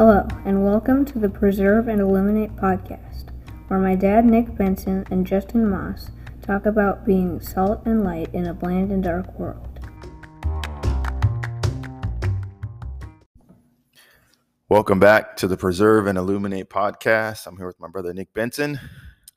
[0.00, 3.28] Hello, and welcome to the Preserve and Illuminate podcast,
[3.68, 8.46] where my dad, Nick Benson, and Justin Moss talk about being salt and light in
[8.46, 9.78] a bland and dark world.
[14.70, 17.46] Welcome back to the Preserve and Illuminate podcast.
[17.46, 18.80] I'm here with my brother Nick Benson.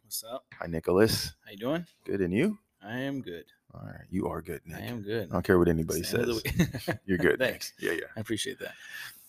[0.06, 0.46] What's up?
[0.62, 1.34] Hi, Nicholas.
[1.44, 1.86] How you doing?
[2.06, 2.58] Good, and you?
[2.82, 3.44] I am good.
[3.74, 4.78] All right, you are good, Nick.
[4.78, 5.28] I am good.
[5.30, 6.38] I don't care what anybody It's the end says.
[6.38, 7.00] of the week.
[7.06, 7.40] You're good.
[7.40, 7.50] Nick.
[7.52, 7.74] Thanks.
[7.82, 8.06] Yeah, yeah.
[8.16, 8.72] I appreciate that.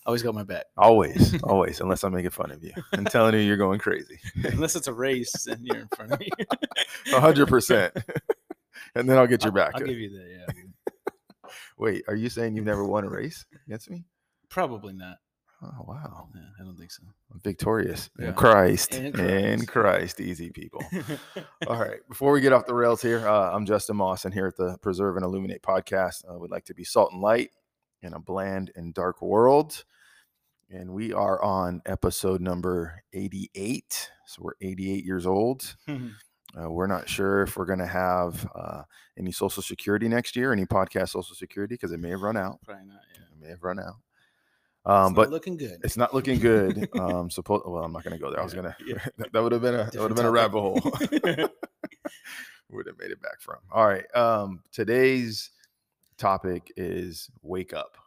[0.05, 0.65] Always got my back.
[0.77, 1.81] Always, always.
[1.81, 4.19] Unless I'm making fun of you and telling you you're going crazy.
[4.43, 6.29] Unless it's a race and you're in front of me.
[7.13, 7.93] A hundred percent.
[8.97, 9.73] And then I'll get your I'll- back.
[9.75, 10.45] I'll give you that.
[10.55, 11.49] Yeah.
[11.77, 14.05] Wait, are you saying you've never won a race against me?
[14.49, 15.17] Probably not.
[15.61, 17.03] Oh wow, Yeah, I don't think so.
[17.33, 18.31] I'm victorious in Yeah.
[18.33, 18.93] Christ.
[18.95, 19.67] In In Christ.
[19.67, 20.81] Christ, easy people.
[21.67, 21.99] All right.
[22.07, 24.77] Before we get off the rails here, uh, I'm Justin Moss, and here at the
[24.81, 27.49] Preserve and Illuminate podcast, uh, we'd like to be salt and light
[28.05, 29.83] in a bland and dark world.
[30.69, 34.09] And we are on episode number 88.
[34.27, 35.75] So we're 88 years old.
[36.57, 38.81] Uh, we're not sure if we're going to have uh,
[39.17, 42.59] any Social Security next year, any podcast Social Security, because it may have run out.
[42.63, 43.01] Probably not.
[43.13, 43.23] Yeah.
[43.33, 43.95] It may have run out.
[44.85, 45.81] It's Um, not but looking good.
[45.83, 46.87] it's not looking good.
[46.97, 47.63] Um, suppose.
[47.65, 48.39] Well, I'm not going to go there.
[48.39, 48.73] I was gonna.
[48.87, 49.03] yeah.
[49.17, 49.89] that, that would have been a.
[49.91, 50.79] That would have been a rabbit hole.
[52.69, 53.57] would have made it back from.
[53.69, 54.05] All right.
[54.15, 55.49] Um, today's
[56.17, 57.97] topic is wake up.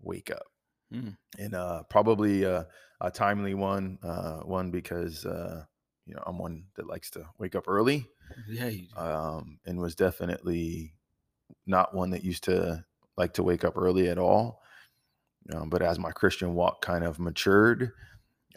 [0.00, 0.46] Wake up.
[0.92, 1.16] Mm.
[1.38, 2.66] And uh, probably a,
[3.00, 3.98] a timely one.
[4.02, 5.64] Uh, one because uh,
[6.06, 8.06] you know I'm one that likes to wake up early.
[8.48, 8.70] yeah.
[8.96, 10.94] Um, and was definitely
[11.66, 12.84] not one that used to
[13.16, 14.62] like to wake up early at all.
[15.52, 17.92] Um, but as my Christian walk kind of matured,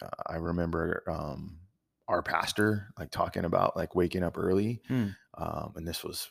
[0.02, 1.60] uh, I remember um,
[2.08, 4.82] our pastor like talking about like waking up early.
[4.88, 5.08] Hmm.
[5.38, 6.30] Um, and this was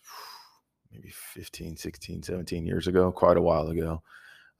[0.96, 4.02] maybe 15, 16, 17 years ago, quite a while ago.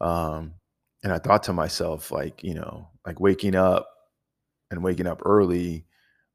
[0.01, 0.55] Um,
[1.03, 3.89] and I thought to myself, like, you know, like waking up
[4.71, 5.87] and waking up early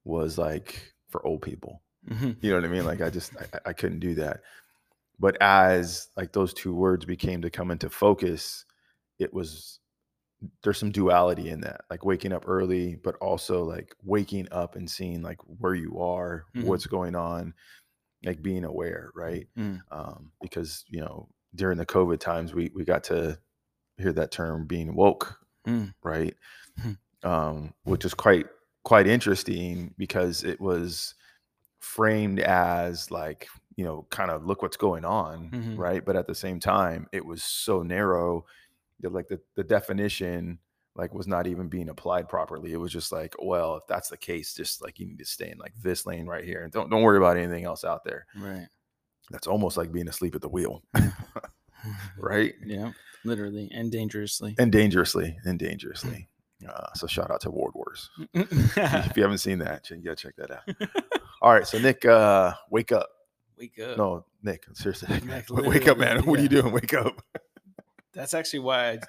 [0.04, 1.82] was like for old people.
[2.10, 2.38] Mhm.
[2.42, 2.86] You know what I mean?
[2.86, 4.42] Like I just I, I couldn't do that.
[5.20, 8.66] But as like those two words became to come into focus,
[9.20, 9.80] it was
[10.64, 14.90] there's some duality in that, like waking up early, but also like waking up and
[14.90, 16.64] seeing like where you are, Mhm.
[16.66, 17.54] what's going on,
[18.24, 19.48] like being aware, right?
[19.58, 19.82] Mm.
[19.92, 23.40] Um, because you know during the COVID times, we we got to
[23.98, 25.38] hear that term being woke,
[25.68, 25.94] Mm.
[26.04, 26.36] right?
[26.82, 26.92] Hmm.
[27.24, 28.48] Um, which is quite
[28.84, 31.14] quite interesting because it was
[31.80, 35.78] framed as like you know kind of look what's going on Mhm.
[35.78, 38.46] right but at the same time it was so narrow
[39.00, 40.60] that like the, the definition
[40.96, 42.74] like was not even being applied properly.
[42.74, 45.50] It was just like well if that's the case just like you need to stay
[45.52, 48.26] in like this lane right here and don't don't worry about anything else out there.
[48.38, 48.68] Right.
[49.30, 50.84] that's almost like being asleep at the wheel.
[52.18, 52.54] Right?
[52.64, 52.92] Yeah.
[53.26, 54.56] Literally and dangerously.
[54.60, 56.28] and dangerously and dangerously.
[56.70, 58.12] Uh, so shout out to ward wars.
[58.36, 60.62] If you haven't seen that you gotta check that out.
[61.42, 63.10] All right so nick uh wake up.
[63.58, 63.98] Wake up.
[63.98, 66.18] no nick seriously Like, wake up man.
[66.18, 66.72] literally, what are you doing?
[66.72, 67.20] Wake up.
[68.14, 69.00] That's actually why I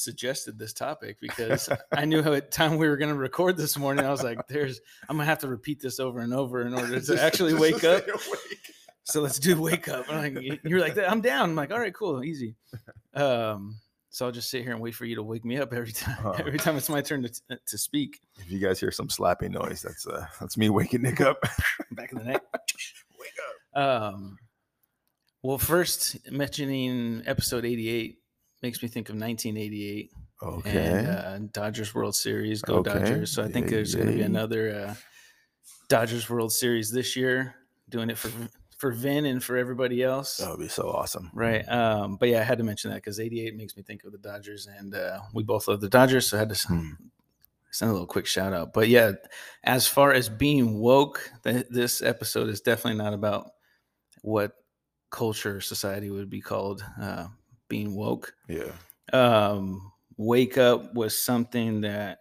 [0.00, 3.78] suggested this topic because I knew how at time we were going to record this
[3.78, 4.04] morning.
[4.04, 7.00] I was like, "There's, I'm gonna have to repeat this over and over in order
[7.00, 8.74] to actually wake up." awake.
[9.04, 10.08] So let's do wake up.
[10.08, 11.50] And I'm like, you're like, I'm down.
[11.50, 12.54] I'm like, all right, cool, easy.
[13.12, 13.74] Um,
[14.10, 16.16] so I'll just sit here and wait for you to wake me up every time.
[16.24, 16.30] Oh.
[16.30, 18.20] Every time it's my turn to uh, to speak.
[18.38, 21.42] if you guys hear some slapping noise that's uh that's me waking nick up
[21.90, 22.42] Back in the neck.
[23.18, 23.34] wake
[23.74, 24.38] up Um,
[25.42, 28.19] well, first mentioning episode 88
[28.62, 30.10] makes me think of 1988
[30.42, 32.62] okay and uh, Dodgers World Series.
[32.62, 32.90] Go Okay.
[32.98, 33.32] Dodgers!
[33.32, 34.94] So I think there's going to be another uh,
[35.88, 37.54] Dodgers World Series this year.
[37.88, 38.30] Doing it for
[38.78, 40.38] for Vin and for everybody else.
[40.38, 41.68] that would be so awesome Right.
[41.68, 44.18] Um, but yeah, I had to mention that because 88 makes me think of the
[44.18, 46.90] Dodgers, and uh, we both love the Dodgers, so I had to Hmm.
[47.70, 48.72] send a little quick shout out.
[48.72, 49.12] But yeah,
[49.64, 53.50] as far as being woke, th- this episode is definitely not about
[54.22, 54.52] what
[55.10, 57.26] culture or society would be called uh,
[57.70, 58.34] being woke.
[58.48, 58.72] yeah
[59.12, 62.18] Um, wake up was something that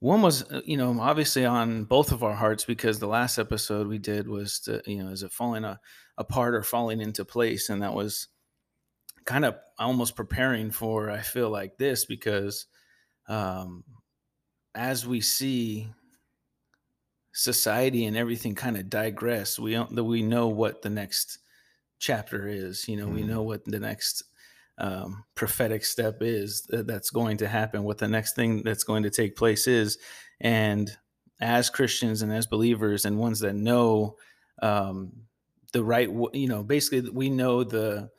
[0.00, 3.86] one was, uh, you know, obviously on both of our hearts because the last episode
[3.86, 5.78] we did was, to, you know, is it falling a,
[6.18, 7.68] apart or falling into place?
[7.68, 8.26] And that was
[9.24, 12.66] kind of almost preparing for, I feel like this because
[13.28, 13.84] um,
[14.74, 15.88] as we see
[17.32, 21.38] society and everything kind of digress, we we know what the next
[22.02, 22.88] chapter is.
[22.88, 23.28] You know, we Mhm.
[23.28, 24.24] know what the next
[24.78, 29.04] um, prophetic step is th- that's going to happen, what the next thing that's going
[29.04, 29.98] to take place is.
[30.40, 30.90] And
[31.40, 34.16] as Christians and as believers and ones that know
[34.62, 35.12] um,
[35.72, 38.10] the right, you know, basically we know the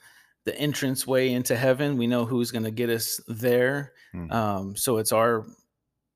[0.46, 1.98] the entrance way into heaven.
[1.98, 3.94] We know who's going to get us there.
[4.14, 4.32] Mm.
[4.32, 5.46] Um, so it's our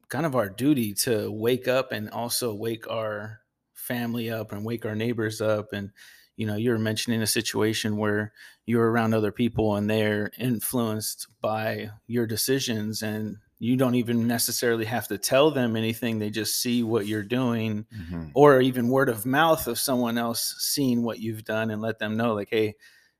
[0.09, 3.41] kind of our duty to wake up and also wake our
[3.73, 5.73] family up and wake our neighbors up.
[5.73, 5.91] And,
[6.37, 8.33] you know, you're mentioning a situation where
[8.65, 14.85] you're around other people and they're influenced by your decisions and you don't even necessarily
[14.85, 16.19] have to tell them anything.
[16.19, 18.31] They just see what you're doing Mhm.
[18.35, 22.17] or even word of mouth of someone else seeing what you've done and let them
[22.17, 22.75] know like, Hey,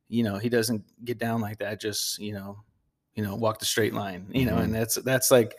[0.10, 1.82] you know, he doesn't get down like that.
[1.82, 2.64] Just, you know,
[3.16, 4.64] you know, walk the straight line, you know, Mhm.
[4.66, 5.56] and that's, that's like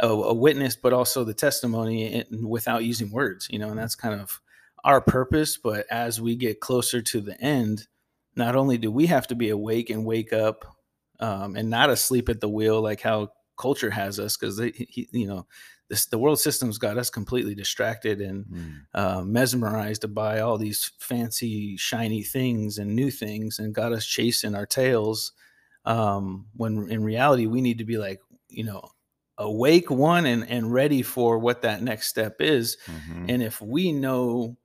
[0.00, 3.94] a, a witness, but also the testimony in, without using words, you know, and that's
[3.94, 4.40] kind of
[4.84, 5.56] our purpose.
[5.58, 7.86] But as we get closer to the end,
[8.36, 10.64] not only do we have to be awake and wake up
[11.20, 14.72] um, and not asleep at the wheel, like how culture has us, because they,
[15.12, 15.46] you know,
[15.88, 18.86] this, the world system's got us completely distracted and Mm.
[18.94, 24.54] uh, mesmerized by all these fancy, shiny things and new things, and got us chasing
[24.54, 25.32] our tails.
[25.84, 28.90] Um, when in reality, we need to be like, you know,
[29.38, 32.76] awake one and and ready for what that next step is.
[32.86, 33.30] Mhm.
[33.30, 34.56] And if we know,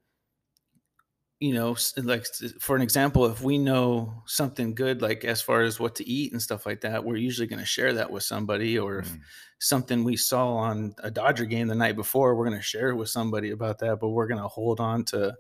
[1.39, 2.25] you know, like
[2.59, 6.31] for an example, if we know something good, like as far as what to eat
[6.31, 8.79] and stuff like that, we're usually going to share that with somebody.
[8.79, 9.19] Or if Mm.
[9.59, 12.95] something we saw on a Dodger game the night before, we're going to share it
[12.95, 13.99] with somebody about that.
[13.99, 15.35] But we're going to hold on to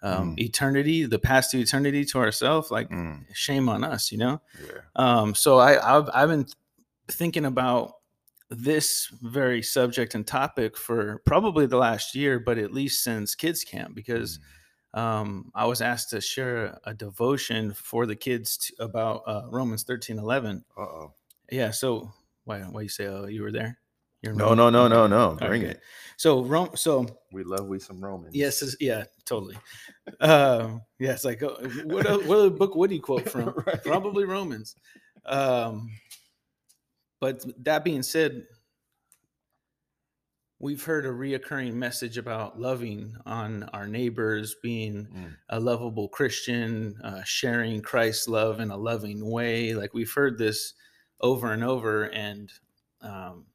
[0.00, 0.38] um, Mm.
[0.40, 2.70] eternity, the past to eternity, to ourselves.
[2.70, 3.24] Like Mm.
[3.32, 4.40] shame on us, you know.
[4.62, 4.80] Yeah.
[4.94, 6.46] Um, so I I've, I've been
[7.08, 7.94] thinking about
[8.50, 13.64] this very subject and topic for probably the last year, but at least since kids
[13.64, 14.42] camp, because Mm.
[14.94, 19.82] Um, I was asked to share a devotion for the kids t about uh, Romans
[19.84, 20.64] thirteen eleven.
[20.76, 21.12] Uh-oh.
[21.50, 21.70] Yeah.
[21.70, 22.10] So
[22.44, 23.78] why why you say oh you were there?
[24.22, 25.36] You're No, no, no, no, no.
[25.36, 25.70] Bring good.
[25.72, 25.80] it.
[26.16, 26.70] So Rome.
[26.74, 28.34] So We love we some Romans.
[28.34, 29.56] yes, yeah, totally.
[30.20, 31.54] Uh, yeah, it's like uh,
[31.84, 33.54] what what other book would he quote from?
[33.66, 33.82] Right.
[33.84, 34.74] Probably Romans.
[35.26, 35.90] Um,
[37.20, 38.46] but that being said,
[40.60, 45.36] we've heard a reoccurring message about loving on our neighbors, being Mm.
[45.50, 49.74] a lovable Christian, uh, sharing Christ's love in a loving way.
[49.74, 50.74] Like we've heard this
[51.20, 52.52] over and over, and
[53.00, 53.46] um,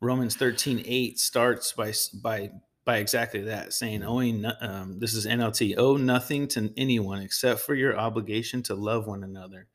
[0.00, 1.92] Romans thirteen eight starts by
[2.22, 2.50] by
[2.84, 7.74] by exactly that, saying, "Owing um, this is NLT, owe nothing to anyone except for
[7.74, 9.68] your obligation to love one another.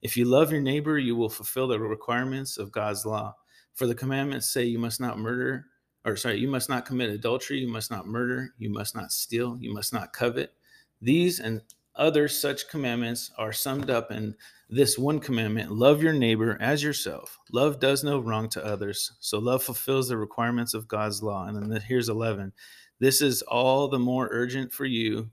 [0.00, 3.34] If you love your neighbor, you will fulfill the requirements of God's law.
[3.74, 5.66] For the commandments say you must not murder,
[6.04, 9.56] or sorry, you must not commit adultery, you must not murder, you must not steal,
[9.58, 10.52] you must not covet.
[11.00, 11.60] These and
[11.96, 14.34] other such commandments are summed up in
[14.68, 17.38] this one commandment love your neighbor as yourself.
[17.52, 19.12] Love does no wrong to others.
[19.20, 21.46] So love fulfills the requirements of God's law.
[21.46, 22.52] And then here's 11.
[22.98, 25.30] This is all the more urgent for you.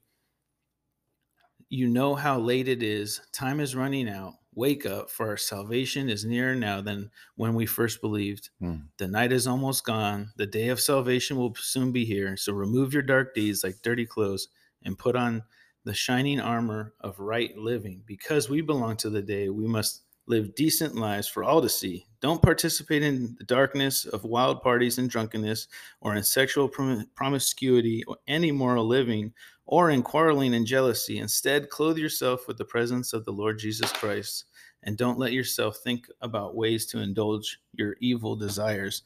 [1.70, 3.22] You know how late it is.
[3.32, 4.34] Time is running out.
[4.54, 8.50] Wake up, for our salvation is nearer now than when we first believed.
[8.62, 8.88] Mm.
[8.98, 10.34] The night is almost gone.
[10.36, 12.36] The day of salvation will soon be here.
[12.36, 14.50] So remove your dark deeds like dirty clothes
[14.84, 15.44] and put on
[15.86, 18.04] the shining armor of right living.
[18.06, 22.06] Because we belong to the day, we must live decent lives for all to see.
[22.22, 25.68] Don't participate in the darkness of wild parties and drunkenness,
[26.02, 29.34] or in sexual prom- promiscuity, or any moral living,
[29.66, 31.18] or in quarreling and jealousy.
[31.18, 34.46] Instead, clothe yourself with the presence of the Lord Jesus Christ,
[34.84, 39.04] and don't let yourself think about ways to indulge your evil desires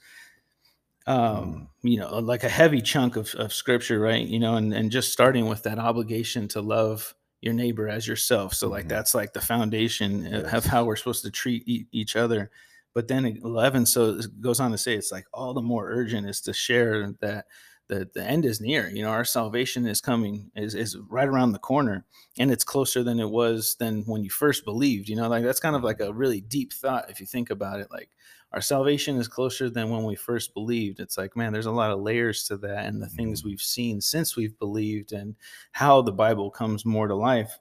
[1.07, 4.89] um you know like a heavy chunk of, of scripture right you know and, and
[4.89, 8.53] just starting with that obligation to love your neighbor as yourself.
[8.53, 8.89] So like Mhm.
[8.89, 12.51] that's like the foundation of how we're supposed to treat e- each other.
[12.93, 16.27] But then 11 so it goes on to say it's like all the more urgent
[16.27, 17.45] is to share that
[17.87, 21.51] the, the end is near you know our salvation is coming is, is right around
[21.51, 22.03] the corner
[22.39, 25.59] and it's closer than it was than when you first believed you know like that's
[25.59, 28.09] kind of like a really deep thought if you think about it like
[28.55, 30.99] our salvation is closer than when we first believed.
[30.99, 33.45] It's like, man, there's a lot of layers to that and the things Mhm.
[33.45, 35.35] we've seen since we've believed and
[35.73, 37.59] how the Bible comes more to life.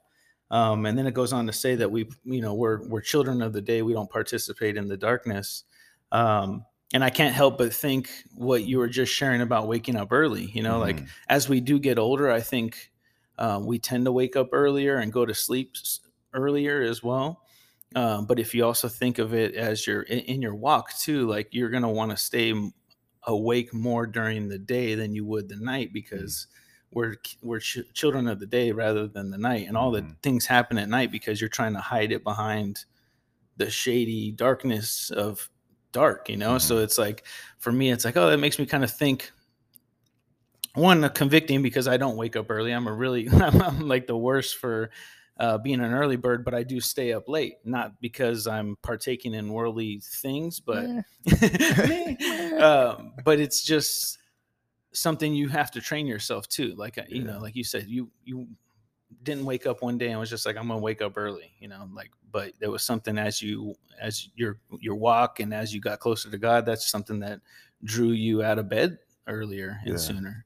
[0.51, 3.41] Um, and then it goes on to say that we, you know, we're we're children
[3.41, 3.81] of the day.
[3.81, 5.65] We don't participate in the darkness.
[6.11, 10.09] Um, and I can't help but think what you were just sharing about waking up
[10.13, 10.45] early.
[10.53, 11.09] You know, like Mhm.
[11.27, 12.91] as we do get older, I think
[13.37, 15.75] uh, we tend to wake up earlier and go to sleep
[16.33, 17.44] earlier as well.
[17.93, 21.27] Um, but if you also think of it as your in, in your walk too,
[21.27, 22.53] like you're gonna want to stay
[23.23, 26.47] awake more during the day than you would the night because
[26.91, 30.17] we're we're ch- children of the day rather than the night, and all the Mhm.
[30.23, 32.85] things happen at night because you're trying to hide it behind
[33.57, 35.49] the shady darkness of
[35.91, 36.57] dark, you know.
[36.59, 36.83] So Mhm.
[36.83, 37.25] it's like
[37.59, 39.31] for me, it's like oh, that makes me kind of think
[40.73, 42.71] one convicting because I don't wake up early.
[42.71, 44.89] I'm a really I'm, like the worst for
[45.37, 49.33] uh, being an early bird, but I do stay up late, not because I'm partaking
[49.33, 50.89] in worldly things, but
[52.59, 54.19] um, but it's just
[54.93, 56.73] something you have to train yourself to.
[56.75, 57.33] Like uh, you Yeah.
[57.33, 58.47] know, like you said, you you
[59.23, 61.67] didn't wake up one day and was just like I'm gonna wake up early, you
[61.67, 65.81] know, like but there was something as you as your your walk and as you
[65.81, 67.41] got closer to God, that's something that
[67.83, 69.97] drew you out of bed earlier and Yeah.
[69.99, 70.45] sooner.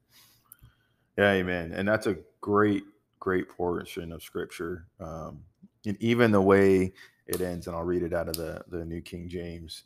[1.17, 1.73] Yeah, amen.
[1.73, 2.83] And that's a great,
[3.19, 4.85] great portion of scripture.
[4.99, 5.43] Um,
[5.85, 6.93] and even the way
[7.27, 9.83] it ends, and I'll read it out of the, the New King James.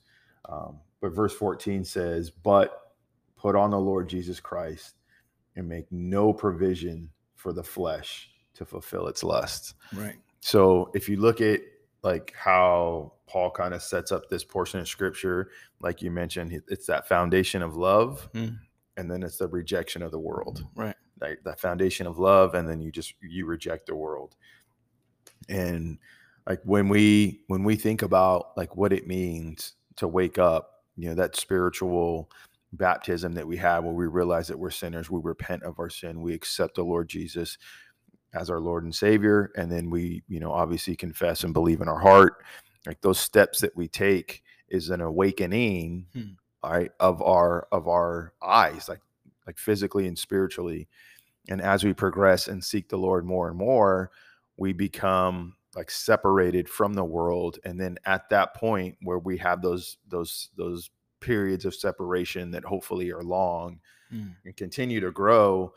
[0.49, 2.93] Um, but verse 14 says, But
[3.35, 4.95] put on the Lord Jesus Christ
[5.55, 9.73] and make no provision for the flesh to fulfill its lusts.
[9.93, 10.15] Right.
[10.39, 11.61] So if you look at
[12.03, 15.49] like how Paul kind of sets up this portion of scripture,
[15.79, 18.57] like you mentioned, it's that foundation of love, Mm.
[18.97, 20.95] and then it's the rejection of the world Right.
[21.23, 24.35] Like that foundation of love and then you just you reject the world
[25.49, 25.97] and
[26.47, 31.09] like when we when we think about like what it means to wake up you
[31.09, 32.29] know that spiritual
[32.73, 36.21] baptism that we have where we realize that we're sinners we repent of our sin
[36.21, 37.57] we accept the lord jesus
[38.33, 41.87] as our lord and savior and then we you know obviously confess and believe in
[41.87, 42.43] our heart
[42.85, 46.31] like those steps that we take is an awakening Hmm.
[46.63, 49.01] right of our of our eyes like
[49.45, 50.87] like physically and spiritually
[51.49, 54.11] and as we progress and seek the lord more and more
[54.57, 59.61] we become like separated from the world and then at that point where we have
[59.61, 63.79] those those those periods of separation that hopefully are long
[64.11, 64.35] Mm.
[64.45, 65.73] and continue to grow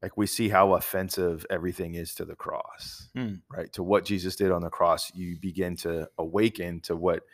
[0.00, 3.42] like we see how offensive everything is to the cross Mm.
[3.50, 7.24] right to what jesus did on the cross you begin to awaken to what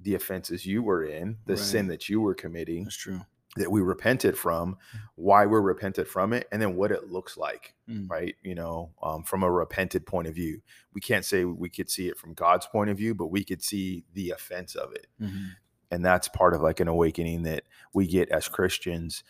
[0.00, 1.62] the offenses you were in the Right.
[1.62, 3.20] sin that you were committing That's true.
[3.56, 4.76] That we repented from,
[5.14, 8.10] why we're repented from it, and then what it looks like, Mm.
[8.10, 8.34] right?
[8.42, 10.60] You know, um, from a repented point of view.
[10.92, 13.62] We can't say we could see it from God's point of view, but we could
[13.62, 15.06] see the offense of it.
[15.20, 15.50] Mhm.
[15.90, 19.22] And that's part of like an awakening that we get as Christians.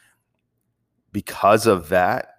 [1.12, 2.30] Because of that,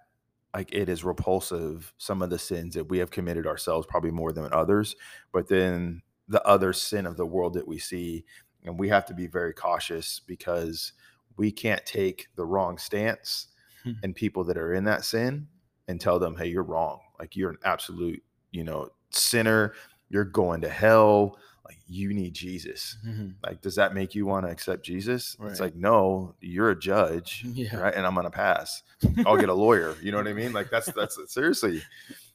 [0.54, 4.32] like it is repulsive, some of the sins that we have committed ourselves, probably more
[4.32, 4.96] than others,
[5.32, 8.24] but then the other sin of the world that we see.
[8.64, 10.92] And we have to be very cautious because
[11.36, 13.48] we can't take the wrong stance
[13.84, 13.92] Hmm.
[14.02, 15.46] and people that are in that sin
[15.88, 16.98] and tell them, hey, you're wrong.
[17.20, 19.74] Like you're an absolute, you know, sinner.
[20.08, 21.38] You're going to hell.
[21.64, 22.96] Like you need Jesus.
[23.06, 23.34] Mhm.
[23.44, 25.36] Like, does that make you want to accept Jesus?
[25.38, 25.50] Right.
[25.50, 27.76] It's like, no, you're a judge, Yeah.
[27.76, 27.94] right?
[27.94, 28.82] And I'm gonna pass.
[29.24, 29.94] I'll get a lawyer.
[30.02, 30.52] You know what I mean?
[30.52, 31.82] Like that's that's seriously,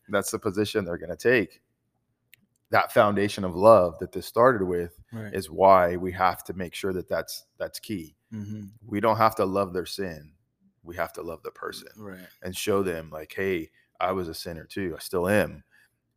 [0.10, 1.62] that's the position they're gonna take.
[2.72, 5.34] That foundation of love that this started with Right.
[5.34, 8.18] is why we have to make sure that that's that's key.
[8.34, 8.72] Mhm.
[8.86, 10.34] We don't have to love their sin.
[10.84, 12.28] We have to love the person Right.
[12.42, 14.96] and show them like, hey, I was a sinner too.
[14.96, 15.64] I still am,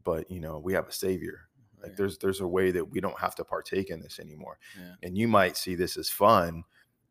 [0.04, 1.48] but you know, we have a savior.
[1.82, 4.58] Like there's there's a way that we don't have to partake in this anymore.
[4.78, 4.94] Yeah.
[5.02, 6.64] And you might see this as fun,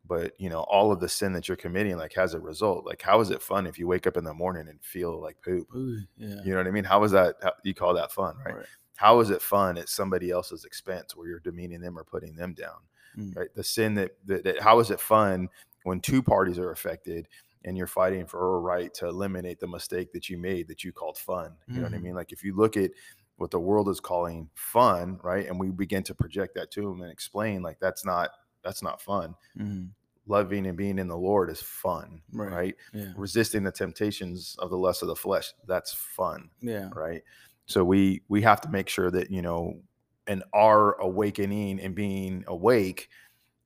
[0.06, 2.86] but you know, all of the sin that you're committing like has a result.
[2.86, 5.40] Like how is it fun if you wake up in the morning and feel like
[5.42, 5.68] poop?
[5.76, 6.42] Ooh, yeah.
[6.44, 6.84] You know what I mean?
[6.84, 8.56] How is that how, you call that fun, right?
[8.56, 8.66] Right.
[8.96, 12.54] How is it fun at somebody else's expense where you're demeaning them or putting them
[12.54, 12.78] down?
[13.18, 13.36] Mm.
[13.36, 13.54] Right?
[13.54, 15.48] The sin that, that, that how is it fun
[15.84, 17.28] when two parties are affected
[17.64, 20.92] and you're fighting for a right to eliminate the mistake that you made that you
[20.92, 21.56] called fun?
[21.68, 22.02] You know what I Mhm.
[22.02, 22.14] mean?
[22.14, 22.90] Like if you look at
[23.36, 25.46] what the world is calling fun, right?
[25.46, 28.30] And we begin to project that to them and explain like that's not
[28.62, 29.34] that's not fun.
[29.58, 29.90] Mhm.
[30.26, 32.50] Loving and being in the Lord is fun, Right.
[32.50, 32.76] right?
[32.94, 33.12] Yeah.
[33.14, 36.88] Resisting the temptations of the lust of the flesh, that's fun Yeah.
[36.94, 37.22] right
[37.66, 39.80] so we we have to make sure that you know
[40.26, 43.08] in our awakening and being awake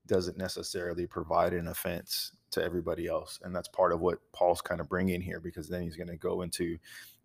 [0.07, 4.81] doesn't necessarily provide an offense to everybody else and that's part of what paul's kind
[4.81, 6.78] of bringing here because then he's going to go into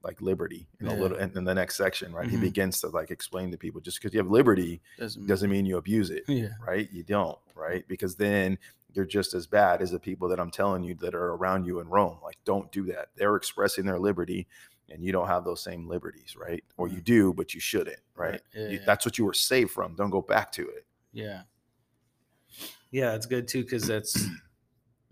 [0.04, 2.30] like liberty in a little in, in the next section right?
[2.30, 2.42] He Mhm.
[2.42, 5.78] begins to like explain to people just because you have liberty Doesn't doesn't mean you
[5.78, 6.50] abuse it Yeah.
[6.60, 6.90] right?
[6.92, 7.88] You don't right?
[7.88, 8.58] Because then
[8.94, 11.80] you're just as bad as the people that i'm telling you that are around you
[11.80, 13.10] in rome like don't do that.
[13.16, 14.46] They're expressing their liberty
[14.90, 18.32] and you don't have those same liberties right or you do but you shouldn't right,
[18.32, 18.42] Right.
[18.54, 18.84] Yeah, You- yeah.
[18.86, 21.44] that's what you were saved from don't go back to it Yeah.
[22.92, 24.28] Yeah, it's good too because that's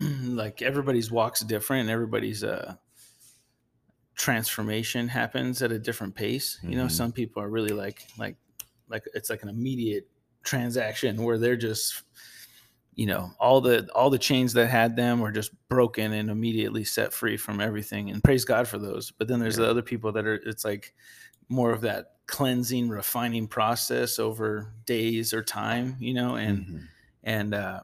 [0.00, 1.80] like everybody's walks different.
[1.82, 2.76] And everybody's uh
[4.14, 6.58] transformation happens at a different pace.
[6.62, 6.90] You know, Mhm.
[6.92, 8.36] some people are really like like
[8.88, 10.08] like it's like an immediate
[10.44, 12.02] transaction where they're just
[12.94, 16.84] you know all the all the chains that had them were just broken and immediately
[16.84, 20.12] set free from everything and praise god for those but then there's the other people
[20.12, 20.94] that are it's like
[21.48, 26.88] more of that cleansing refining process over days or time you know and Mhm.
[27.24, 27.80] and uh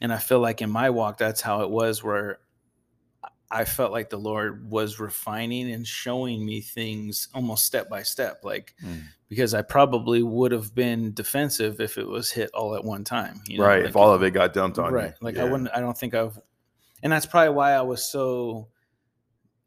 [0.00, 2.40] and i feel like in my walk that's how it was where
[3.50, 8.40] I felt like the Lord was refining and showing me things almost step by step,
[8.44, 9.02] like Mm.
[9.28, 13.40] because I probably would have been defensive if it was hit all at one time.
[13.46, 13.64] You know?
[13.66, 13.80] right.
[13.80, 15.10] like, if all of it got dumped on right.
[15.10, 15.14] you.
[15.22, 15.70] Like I wouldn't.
[15.74, 16.38] I don't think I've,
[17.02, 18.68] and that's probably why I was so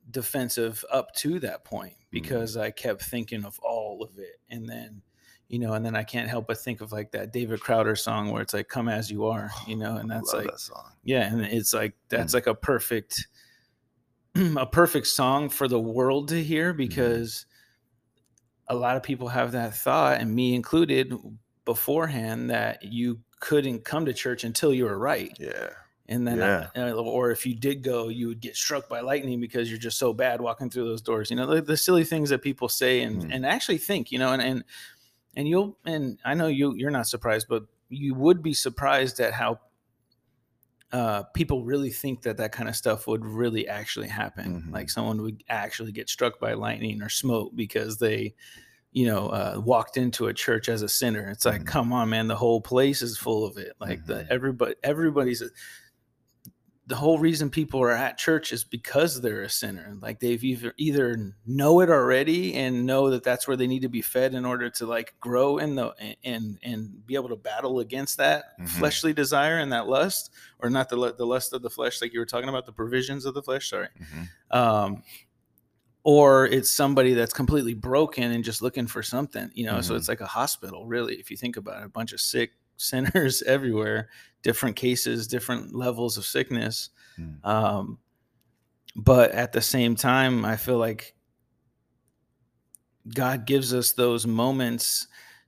[0.09, 2.11] defensive up to that point Mm.
[2.11, 5.01] because I kept thinking of all of it, and then.
[5.47, 8.31] You know, and then I can't help but think of like that David Crowder song
[8.31, 10.93] where it's like "Come as You Are," you know, and that's like that song.
[11.03, 13.27] yeah, and it's like that's like a perfect
[14.57, 16.43] a perfect song for the world to Mm-hmm.
[16.43, 17.45] hear because
[18.67, 21.13] a lot of people have that thought and me included
[21.65, 25.37] beforehand that you couldn't come to church until you were right.
[25.37, 25.73] Yeah.
[26.07, 26.69] And then Yeah.
[26.75, 29.97] uh, or if you did go, you would get struck by lightning because you're just
[29.99, 31.29] so bad walking through those doors.
[31.31, 33.29] You know, the, the silly things that people say and Hmm.
[33.29, 34.63] and actually think, you know, and and
[35.35, 39.33] and you'll and I know you you're not surprised, but you would be surprised at
[39.33, 39.61] how
[40.91, 44.63] uh, people really think that that kind of stuff would really actually happen.
[44.63, 44.73] Mhm.
[44.73, 48.35] Like someone would actually get struck by lightning or smoke because they,
[48.91, 51.29] you know, uh, walked into a church as a sinner.
[51.29, 51.67] It's like, Mhm.
[51.67, 53.73] come on, man, the whole place is full of it.
[53.79, 54.27] Like the Mhm.
[54.29, 55.41] everybody, everybody's.
[56.91, 59.95] The whole reason people are at church is because they're a sinner.
[60.01, 63.87] Like they've either either know it already and know that that's where they need to
[63.87, 65.93] be fed in order to like grow in the
[66.25, 68.67] and and be able to battle against that Mhm.
[68.67, 72.19] fleshly desire and that lust, or not the the lust of the flesh, like you
[72.19, 73.69] were talking about the provisions of the flesh.
[73.69, 74.27] Sorry, Mhm.
[74.57, 75.03] um,
[76.03, 79.79] or it's somebody that's completely broken and just looking for something, you know.
[79.79, 79.97] So Mhm.
[79.97, 81.85] it's like a hospital, really, if you think about it.
[81.85, 84.09] A bunch of sick sinners everywhere,
[84.41, 86.89] different cases, different levels of sickness.
[87.19, 87.45] Mm.
[87.45, 87.99] Um,
[88.95, 91.15] but at the same time, I feel like
[93.13, 95.07] God gives us those moments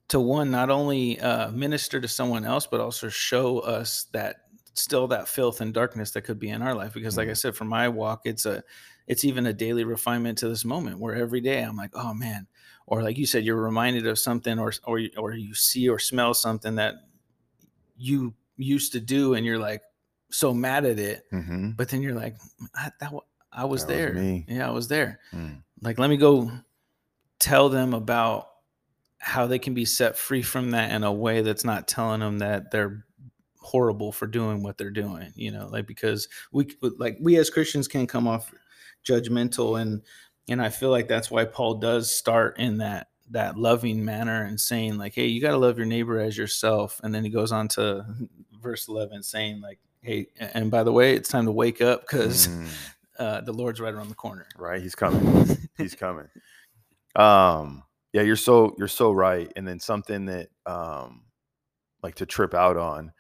[0.10, 4.38] to one, not only uh, minister to someone else, but also show us that
[4.74, 6.94] still that filth and darkness that could be in our life.
[6.94, 7.38] Because, like I Mhm.
[7.38, 8.64] said, for my walk, it's a,
[9.08, 12.48] it's even a daily refinement to this moment where every day I'm like, oh man,
[12.88, 16.34] or like you said, you're reminded of something, or or or you see or smell
[16.34, 16.96] something that
[18.04, 19.82] you used to do, and you're like
[20.32, 21.76] so mad at it, Mhm.
[21.78, 22.36] but then you're like,
[22.76, 24.14] I, that I was That was there.
[24.14, 24.46] me.
[24.50, 25.20] Yeah, I was there.
[25.32, 25.64] Mm.
[25.82, 26.52] Like, let me go
[27.40, 28.48] tell them about
[29.20, 32.40] how they can be set free from that in a way that's not telling them
[32.40, 33.06] that they're
[33.60, 35.32] horrible for doing what they're doing.
[35.36, 38.52] You know, like because we like we as Christians can come off
[39.06, 40.02] judgmental and
[40.50, 44.60] and I feel like that's why Paul does start in that that loving manner and
[44.60, 47.52] saying like hey you got to love your neighbor as yourself and then he goes
[47.52, 48.06] on to
[48.62, 52.48] verse 11 saying like hey and by the way it's time to wake up because
[52.48, 52.68] Mm.
[53.20, 54.46] uh, the Lord's right around the corner.
[54.58, 56.28] right he's coming he's coming
[57.16, 61.24] um yeah you're so you're so right and then something that um
[62.02, 63.12] like to trip out on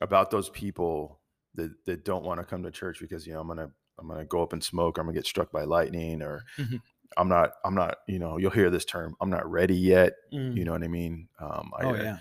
[0.00, 1.20] about those people
[1.54, 4.24] that that don't want to come to church because you know i'm gonna i'm gonna
[4.24, 6.80] go up and smoke or i'm gonna get struck by lightning or Mhm.
[7.16, 10.56] I'm not i'm not you know you'll hear this term i'm not ready yet Mm.
[10.56, 12.18] you know what i mean um I, oh yeah.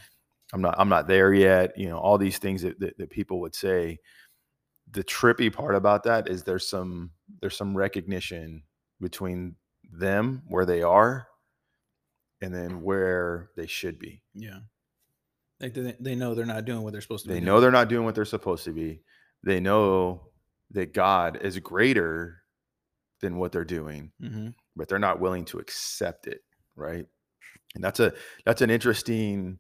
[0.54, 1.78] I'm not I'm not there yet.
[1.78, 4.00] You know, all these things that, that, that people would say.
[4.92, 8.64] The trippy part about that is there's some there's some recognition
[9.02, 9.56] between
[9.92, 11.28] them where they are
[12.40, 14.24] and then where they should be.
[14.34, 14.60] Yeah.
[15.60, 17.72] Like they, they know they're not doing what they're supposed to They be know they're
[17.72, 19.02] not doing what they're supposed to be.
[19.44, 20.30] They know
[20.72, 22.44] that God is greater
[23.20, 26.42] than what they're doing, hmm but they're not willing to accept it,
[26.76, 27.06] right?
[27.76, 28.14] And that's a
[28.46, 29.60] that's an interesting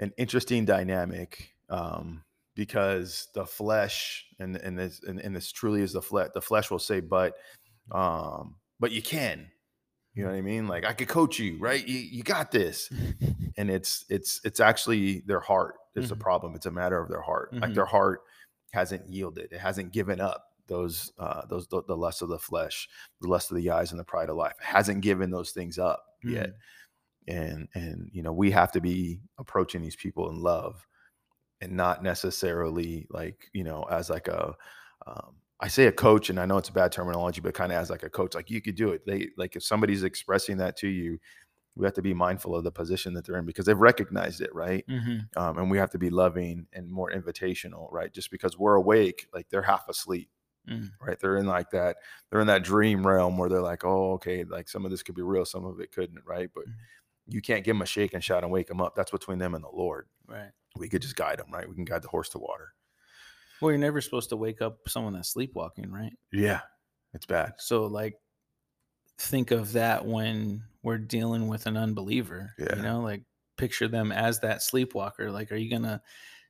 [0.00, 5.92] an interesting dynamic um, because the flesh and and this and, and this truly is
[5.92, 6.30] the flesh.
[6.34, 7.34] The flesh will say, "But,
[7.90, 9.50] um, but you can."
[10.14, 10.66] You know what I mean?
[10.66, 11.86] Like I could coach you, right?
[11.86, 12.90] You you got this,
[13.56, 16.20] and it's it's it's actually their heart is the Mhm.
[16.20, 16.54] problem.
[16.54, 17.52] It's a matter of their heart.
[17.54, 17.74] Like Mhm.
[17.74, 18.22] their heart
[18.72, 19.52] hasn't yielded.
[19.52, 22.88] It hasn't given up those uh those the, the lust of the flesh,
[23.20, 24.54] the lust of the eyes, and the pride of life.
[24.60, 26.50] Hasn't given those things up yet.
[27.26, 30.86] And and you know we have to be approaching these people in love
[31.60, 34.54] and not necessarily like you know as like a
[35.06, 37.78] um, i say a coach and i know it's a bad terminology but kind of
[37.78, 39.04] as like a coach like you could do it.
[39.06, 41.18] They like if somebody's expressing that to you
[41.76, 44.54] we have to be mindful of the position that they're in because they've recognized it
[44.54, 44.84] right?
[44.88, 48.12] Hmm um, and we have to be loving and more invitational right?
[48.12, 50.30] Just because we're awake like they're half asleep
[50.68, 50.90] Mm.
[51.00, 51.96] right they're in like that
[52.30, 55.14] they're in that dream realm where they're like oh okay like some of this could
[55.14, 56.74] be real some of it couldn't right but Mhm.
[57.26, 59.54] you can't give them a shake and shout and wake them up that's between them
[59.54, 60.50] and the lord Right.
[60.76, 62.74] we could just guide them right we can guide the horse to water
[63.60, 66.12] Well, you're never supposed to wake up someone that's sleepwalking, right?
[66.32, 66.60] yeah
[67.14, 68.14] it's bad So, like,
[69.18, 72.52] think of that when we're dealing with an unbeliever.
[72.58, 72.76] Yeah.
[72.76, 73.24] You know, like,
[73.56, 75.30] picture them as that sleepwalker.
[75.30, 76.00] Like, are you going to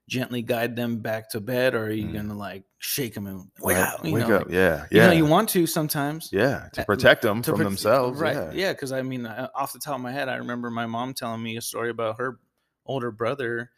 [0.08, 2.14] gently guide them back to bed, or are you Mm.
[2.14, 4.04] gonna like shake them and wake Right, up?
[4.04, 4.50] You wake know, up.
[4.50, 4.86] yeah.
[4.90, 6.30] You know, you want to sometimes.
[6.32, 6.68] yeah.
[6.72, 8.18] To Uh, protect them to from themselves.
[8.18, 8.34] right?
[8.34, 8.50] Yeah.
[8.52, 11.14] Yeah, because I mean, uh, off the top of my head, I remember my mom
[11.14, 12.40] telling me a story about her
[12.86, 13.70] older brother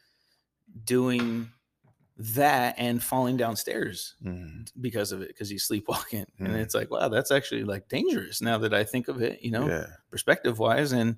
[0.84, 1.50] doing
[2.16, 4.68] that and falling downstairs Mhm.
[4.80, 6.60] because of it because he's sleepwalking and Mm.
[6.60, 9.66] it's like wow that's actually like dangerous now that i think of it you know
[9.66, 9.86] Yeah.
[10.10, 11.16] perspective wise and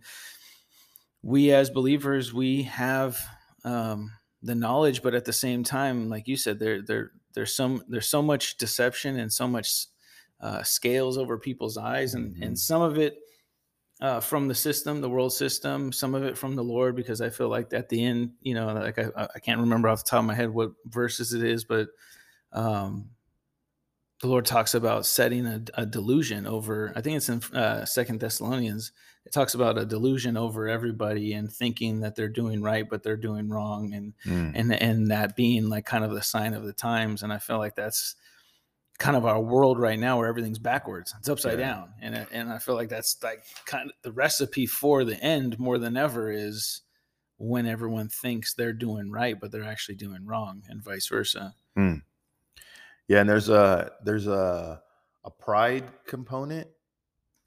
[1.22, 3.18] we as believers we have
[3.64, 4.12] um
[4.42, 8.08] the knowledge but at the same time like you said there there there's some there's
[8.08, 9.86] so much deception and so much
[10.40, 12.42] uh, scales over people's eyes and Mhm.
[12.42, 13.18] and some of it
[14.00, 17.30] uh, from the system, the world system, some of it from the Lord, because I
[17.30, 20.20] feel like at the end, you know, like I, I can't remember off the top
[20.20, 21.88] of my head what verses it is, but
[22.52, 23.10] um,
[24.22, 26.92] the Lord talks about setting a, a delusion over.
[26.96, 28.92] I think it's in uh, Second Thessalonians.
[29.26, 33.16] It talks about a delusion over everybody and thinking that they're doing right, but they're
[33.16, 34.52] doing wrong, and Mm.
[34.54, 37.22] and and that being like kind of the sign of the times.
[37.22, 38.14] And I feel like that's
[38.98, 41.66] kind of our world right now where everything's backwards it's upside Yeah.
[41.66, 45.58] down and and i feel like that's like kind of the recipe for the end
[45.58, 46.82] more than ever is
[47.38, 51.52] when everyone thinks they're doing right but they're actually doing wrong and vice versa
[53.08, 54.82] Yeah, and there's a there's a
[55.24, 56.68] a pride component.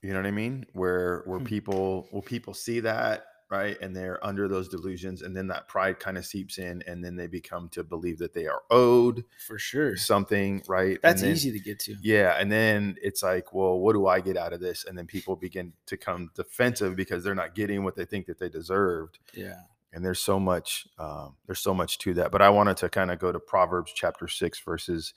[0.01, 0.65] You know what I mean?
[0.73, 1.45] Where where Hmm.
[1.45, 5.99] people well people see that right, and they're under those delusions, and then that pride
[5.99, 9.57] kind of seeps in, and then they become to believe that they are owed for
[9.59, 10.99] sure something, right?
[11.03, 14.19] that's then, easy to get to Yeah, and then it's like, well, what do I
[14.21, 14.85] get out of this?
[14.85, 18.39] And then people begin to come defensive because they're not getting what they think that
[18.39, 19.61] they deserved yeah
[19.93, 23.11] and there's so much um, there's so much to that but i wanted to kind
[23.11, 25.13] of go to proverbs chapter 6 verses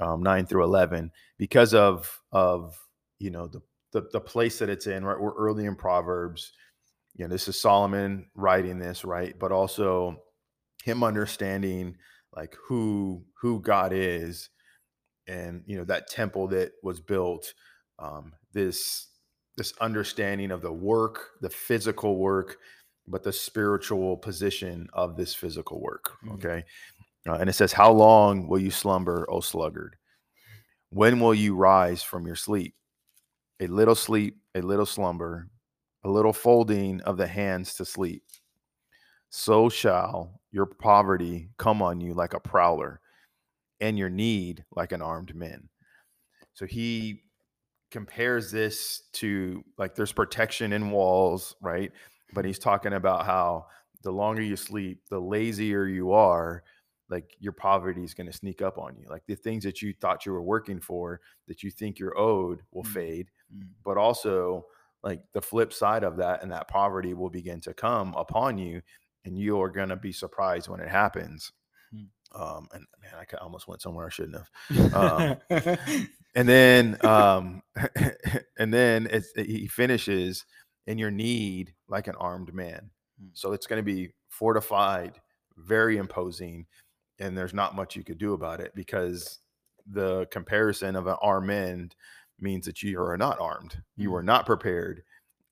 [0.00, 2.78] um, 9 through 11 because of of
[3.18, 3.60] you know the,
[3.92, 5.20] the the place that it's in right?
[5.20, 6.52] We're early in proverbs.
[7.16, 9.38] You know this is solomon writing this right?
[9.38, 10.22] But also
[10.84, 11.96] him understanding
[12.34, 14.50] like who who god is
[15.26, 17.54] and you know that temple that was built
[17.98, 19.08] um, this
[19.56, 22.58] this understanding of the work the physical work
[23.08, 26.34] but the spiritual position of this physical work Mm.
[26.34, 26.64] okay
[27.28, 29.96] uh, and it says how long will you slumber o sluggard?
[30.90, 32.74] When will you rise from your sleep?
[33.60, 35.48] A little sleep a little slumber
[36.04, 38.22] a little folding of the hands to sleep.
[39.30, 43.00] So shall your poverty come on you like a prowler
[43.80, 45.68] and your need like an armed man
[46.56, 47.20] so he
[47.90, 51.92] compares this to like there's protection in walls right?
[52.32, 53.66] But he's talking about how
[54.02, 56.62] the longer you sleep the lazier you are
[57.08, 59.92] like your poverty is going to sneak up on you like the things that you
[60.00, 62.92] thought you were working for that you think you're owed will Mm.
[62.94, 63.68] fade Mm.
[63.84, 64.66] but also
[65.04, 68.82] like the flip side of that and that poverty will begin to come upon you
[69.24, 71.52] and you are going to be surprised when it happens
[71.92, 72.06] Hmm.
[72.40, 75.36] um and man i almost went somewhere i shouldn't have Um,
[76.34, 77.62] and then um
[78.58, 80.44] and then it's, he finishes
[80.88, 82.90] in your need like an armed man
[83.22, 83.30] Mm.
[83.32, 85.14] so it's going to be fortified
[85.56, 86.66] very imposing
[87.18, 89.38] and there's not much you could do about it because
[89.90, 91.90] the comparison of an armed man
[92.40, 94.26] means that you are not armed you were mm-hmm.
[94.26, 95.02] not prepared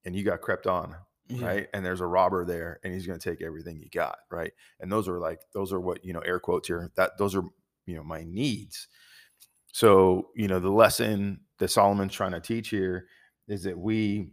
[0.05, 0.94] and you got crept on
[1.29, 1.46] Yeah.
[1.46, 1.68] right?
[1.72, 4.53] And there's a robber there and he's going to take everything you got right?
[4.81, 7.44] And those are like those are what you know air quotes here that those are
[7.87, 8.88] you know my needs.
[9.72, 13.07] So you know the lesson that solomon's trying to teach here
[13.48, 14.29] is that we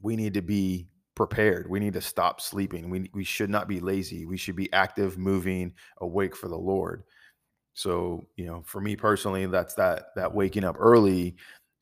[0.00, 0.88] we need to be
[1.20, 4.72] prepared we need to stop sleeping we, we should not be lazy we should be
[4.72, 7.02] active moving awake for the lord
[7.74, 11.36] so you know for me personally that's that that waking up early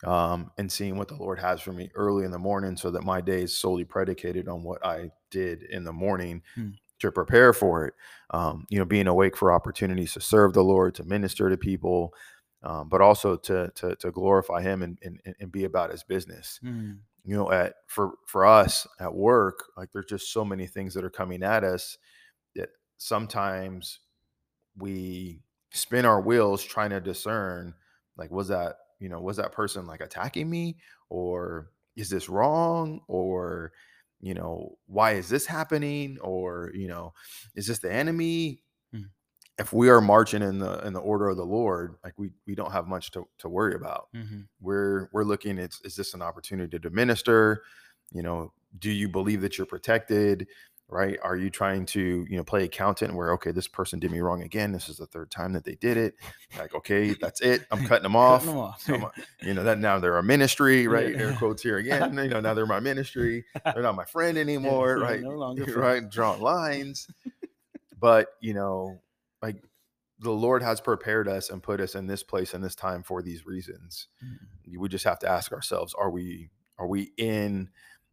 [0.05, 3.03] um, and seeing what the Lord has for me early in the morning so that
[3.03, 6.70] my day is solely predicated on what I did in the morning Hmm.
[7.01, 7.94] to prepare for it.
[8.31, 12.12] Um, you know, being awake for opportunities to serve the Lord, to minister to people,
[12.64, 16.61] um, but also to, to, to glorify him and, and, and be about his business.
[16.64, 16.98] Mm.
[17.28, 21.04] You know, at, for, for us at work, like there's just so many things that
[21.04, 21.98] are coming at us
[22.56, 24.00] that sometimes
[24.78, 27.74] we spin our wheels trying to discern
[28.16, 30.78] like was that you know was that person like attacking me?
[31.10, 33.00] Or is this wrong?
[33.08, 33.72] Or
[34.20, 36.16] you know why is this happening?
[36.22, 37.12] Or you know
[37.54, 38.62] is this the enemy.
[39.59, 42.55] If we are marching in the in the order of the lord like we we
[42.55, 44.09] don't have much to, to worry about.
[44.14, 44.47] Mhm.
[44.61, 47.62] we're we're looking at is this an opportunity to minister?
[48.12, 50.47] You know do you believe that you're protected?
[50.90, 51.18] Right?
[51.23, 54.42] Are you trying to you know play accountant where okay this person did me wrong
[54.42, 54.73] again.
[54.73, 56.14] This is the third time that they did it.
[56.57, 57.66] Like okay that's it.
[57.71, 58.47] I'm cutting them off.
[58.47, 59.14] Cutting them off.
[59.42, 61.14] You know that now they're a ministry right?
[61.14, 62.16] Air quotes here again.
[62.16, 63.44] You know now they're my ministry.
[63.64, 65.21] They're not my friend anymore Yeah, right?
[65.21, 65.77] no longer friend.
[65.79, 66.09] right?
[66.11, 67.07] Drawing lines.
[68.01, 69.01] But you know
[69.42, 69.62] like
[70.20, 73.22] the Lord has prepared us and put us in this place and this time for
[73.22, 74.09] these reasons.
[74.24, 74.79] Mm.
[74.79, 77.70] We just have to ask ourselves: Are we are we in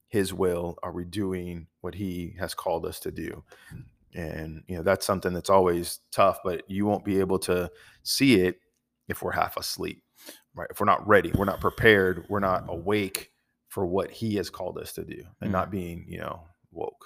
[0.08, 0.78] His will?
[0.84, 3.44] Are we doing what He has called us to do?
[4.14, 7.70] And you know that's something that's always tough, but you won't be able to
[8.04, 8.60] see it
[9.08, 10.04] if we're half asleep,
[10.56, 10.68] right?
[10.72, 13.32] If we're not ready, we're not prepared, we're not awake
[13.68, 15.54] for what He has called us to do, and Mm.
[15.54, 17.06] not being you know woke.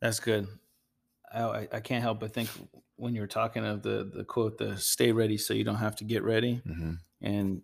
[0.00, 0.46] That's good.
[1.32, 2.48] I, I- can't help but think
[2.96, 5.96] when you were talking of the the quote, the "Stay ready so you don't have
[5.96, 6.92] to get ready," Mm-hmm.
[7.22, 7.62] and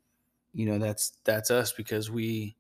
[0.53, 2.57] you know that's that's us because we,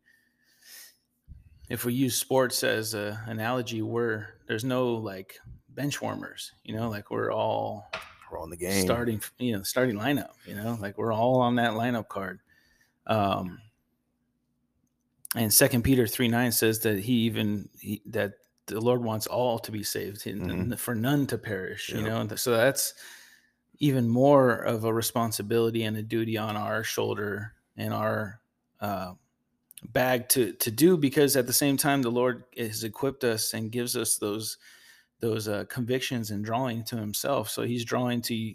[1.68, 5.38] if we use sports as a analogy, we're there's no like
[5.70, 6.52] bench warmers.
[6.64, 7.90] You know, like we're all
[8.30, 8.84] We're on the game.
[8.84, 12.40] starting you know starting lineup you know like we're all on that lineup card
[13.06, 13.60] um
[15.36, 18.32] and second peter 3 9 says that he even he, that
[18.66, 20.78] the lord wants all to be saved and Mhm.
[20.78, 22.94] for none to perish you know and so that's
[23.78, 28.40] even more of a responsibility and a duty on our shoulder and our
[28.80, 29.12] uh,
[29.92, 33.70] bag to to do because at the same time the lord has equipped us and
[33.72, 34.56] gives us those
[35.20, 38.54] those uh, convictions and drawing to himself so he's drawing to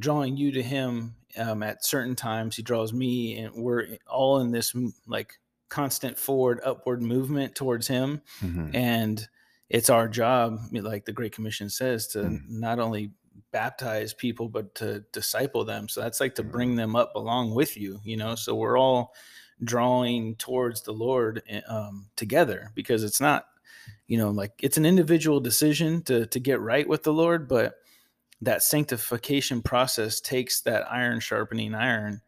[0.00, 4.50] drawing you to him um, at certain times he draws me and we're all in
[4.50, 4.74] this
[5.06, 5.38] like
[5.68, 8.74] constant forward upward movement towards him Mhm.
[8.74, 9.28] and
[9.70, 12.40] it's our job like the great commission says to Mm.
[12.48, 13.10] not only
[13.50, 15.88] baptize people but to disciple them.
[15.88, 18.34] So that's like to bring them up along with you you know?
[18.34, 19.14] So we're all
[19.62, 23.46] drawing towards the lord eh, um, together because it's not
[24.08, 27.76] you know like it's an individual decision to to get right with the lord but
[28.42, 32.20] that sanctification process takes that iron sharpening iron.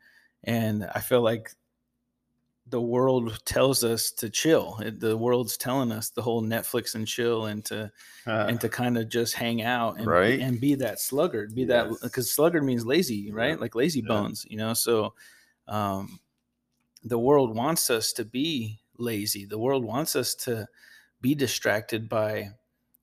[0.44, 1.50] And i feel like
[2.68, 7.06] the world tells us to chill It- the world's telling us the whole netflix and
[7.06, 7.92] chill and to
[8.26, 10.40] and to kind of just hang out and, Right.
[10.40, 13.60] and be that sluggard be that because sluggard means lazy right Yeah.
[13.60, 14.08] like lazy Yeah.
[14.08, 15.14] bones you know so
[15.68, 16.18] um
[17.04, 20.66] the world wants us to be lazy the world wants us to
[21.20, 22.50] be distracted by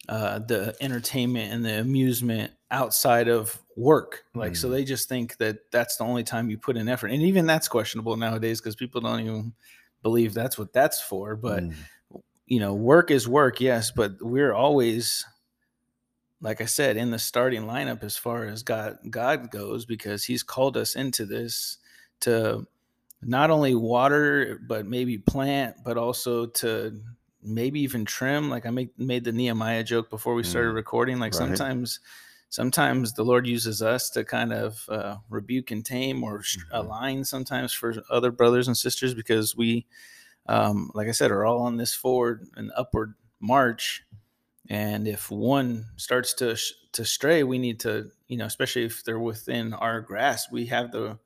[0.10, 4.72] uh, the entertainment and the amusement outside of work like so Mm.
[4.72, 7.68] they just think that that's the only time you put in effort and even that's
[7.68, 9.54] questionable nowadays because people don't even
[10.02, 11.74] believe that's what that's for but Mm.
[12.46, 15.26] you know, work is work, yes, but we're always,
[16.42, 20.44] like I said, in the starting lineup as far as God God goes, because He's
[20.44, 21.78] called us into this
[22.22, 22.68] to
[23.22, 27.00] not only water, but maybe plant, but also to
[27.44, 28.50] maybe even trim.
[28.50, 31.20] Like I make, made the Nehemiah joke before we started Mm, recording.
[31.20, 31.36] Like right.
[31.36, 32.00] sometimes,
[32.50, 36.64] sometimes the Lord uses us to kind of uh, rebuke and tame or Mhm.
[36.72, 39.86] align sometimes for other brothers and sisters because we
[40.48, 44.04] um, like I said, are all on this forward and upward march.
[44.70, 49.04] And if one starts to sh- to stray, we need to, you know, especially if
[49.04, 51.20] they're within our grasp, we have the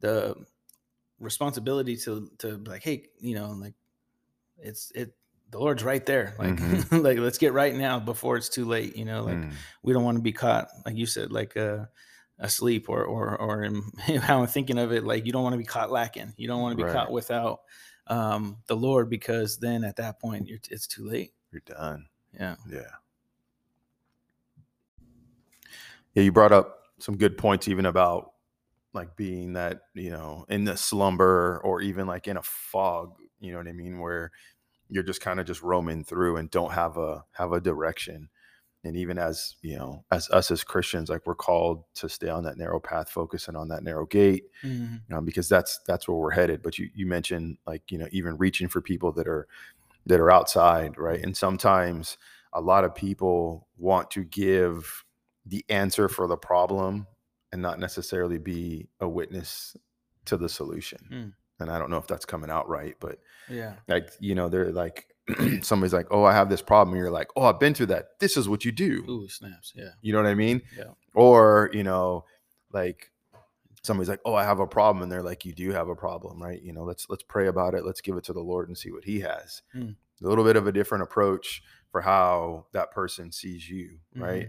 [0.00, 0.36] the
[1.20, 3.74] responsibility to to be like, hey, you know, like
[4.58, 5.14] it's it.
[5.50, 6.34] The Lord's right there.
[6.38, 7.02] Like, Mhm.
[7.02, 8.96] like let's get right now before it's too late.
[8.96, 9.52] You know, like Mm.
[9.82, 11.86] we don't want to be caught, like you said, like uh,
[12.38, 13.82] asleep or or or in,
[14.20, 15.04] how I'm thinking of it.
[15.04, 16.34] Like you don't want to be caught lacking.
[16.36, 16.92] You don't want to be Right.
[16.92, 17.60] caught without
[18.08, 21.32] um, the Lord because then at that point you're, it's too late.
[21.52, 22.06] You're done.
[22.32, 22.56] Yeah.
[22.70, 22.80] Yeah.
[26.14, 28.32] Yeah, you brought up some good points even about
[28.92, 33.52] like being that, you know, in the slumber or even like in a fog, you
[33.52, 34.32] know what I mean, where
[34.88, 38.28] you're just kind of just roaming through and don't have a have a direction.
[38.84, 42.44] And even as, you know, as us as Christians, like we're called to stay on
[42.44, 44.44] that narrow path, focusing on that narrow gate,
[45.12, 46.62] um, because that's that's where we're headed.
[46.62, 49.48] But you you mentioned like, you know, even reaching for people that are
[50.06, 51.22] that are outside, right?
[51.22, 52.16] And sometimes
[52.52, 55.04] a lot of people want to give
[55.44, 57.06] the answer for the problem
[57.52, 59.76] and not necessarily be a witness
[60.26, 60.98] to the solution.
[61.12, 61.32] Mm.
[61.60, 63.18] And I don't know if that's coming out right, but
[63.48, 63.74] Yeah.
[63.88, 65.06] like, you know, they're like,
[65.62, 66.94] somebody's like, oh, I have this problem.
[66.94, 68.18] And you're like, oh, I've been through that.
[68.20, 69.04] This is what you do.
[69.08, 69.72] Ooh, snaps.
[69.74, 69.90] Yeah.
[70.00, 70.62] You know what I mean?
[70.76, 70.92] Yeah.
[71.14, 72.24] Or, you know,
[72.72, 73.10] like
[73.82, 76.42] somebody's like, "Oh, I have a problem." And they're like, "You do have a problem,
[76.42, 76.60] right?
[76.60, 77.84] You know, let's let's pray about it.
[77.86, 79.90] Let's give it to the Lord and see what he has." Hmm.
[80.22, 84.48] A little bit of a different approach for how that person sees you, right?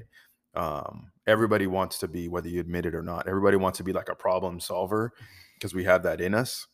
[0.56, 3.28] Um, everybody wants to be whether you admit it or not.
[3.28, 5.13] Everybody wants to be like a problem solver
[5.54, 6.67] because we have that in us.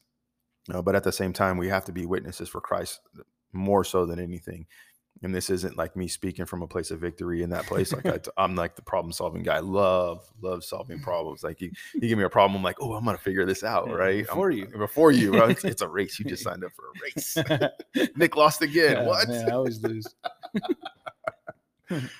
[0.73, 3.01] Uh, but at the same time, we have to be witnesses for Christ
[3.53, 4.65] more so than anything
[5.23, 8.05] and this isn't like me speaking from a place of victory in that place like
[8.05, 12.17] I, am like the problem solving guy love love solving problems like you, you give
[12.17, 14.67] me a problem i'm like oh i'm gonna figure this out right I'm- you.
[14.77, 18.61] before you it's, it's a race you just signed up for a race nick lost
[18.61, 20.05] again Yeah, what Man, I always lose.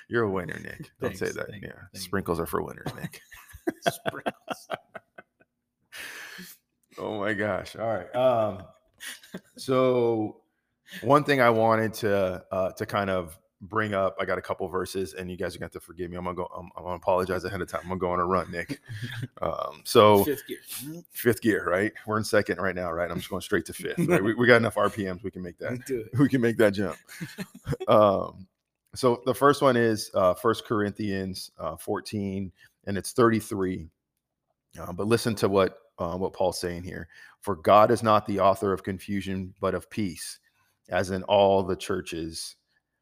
[0.08, 0.92] You're a winner, Nick.
[1.02, 1.48] Don't say that.
[1.62, 3.20] yeah, sprinkles are for winners, Nick.
[3.90, 4.68] Sprinkles.
[7.36, 7.76] Gosh!
[7.76, 8.16] All right.
[8.16, 8.64] Um,
[9.58, 10.42] so
[11.02, 14.68] one thing I wanted to uh, to kind of bring up, I got a couple
[14.68, 16.18] verses, and you guys are going to have to forgive me.
[16.18, 16.48] I'm gonna go.
[16.56, 17.82] I'm, I'm gonna apologize ahead of time.
[17.84, 18.80] I'm gonna go on a run, Nick.
[19.42, 20.58] Um, so Fifth gear.
[21.12, 21.92] fifth gear, right?
[22.08, 23.12] We're in second right now, right?
[23.12, 24.00] I'm just going straight to fifth.
[24.00, 24.24] Right?
[24.24, 25.24] We, we got enough RPMs.
[25.24, 26.08] We can make that.
[26.18, 26.98] We can make that jump.
[27.88, 28.48] um,
[28.96, 32.52] so the first one is uh, First Corinthians uh, 14,
[32.88, 33.90] and it's 33.
[34.80, 37.08] Uh, but listen to what uh, what Paul's saying here.
[37.42, 40.40] For God is not the author of confusion, but of peace,
[40.90, 42.56] as in all the churches,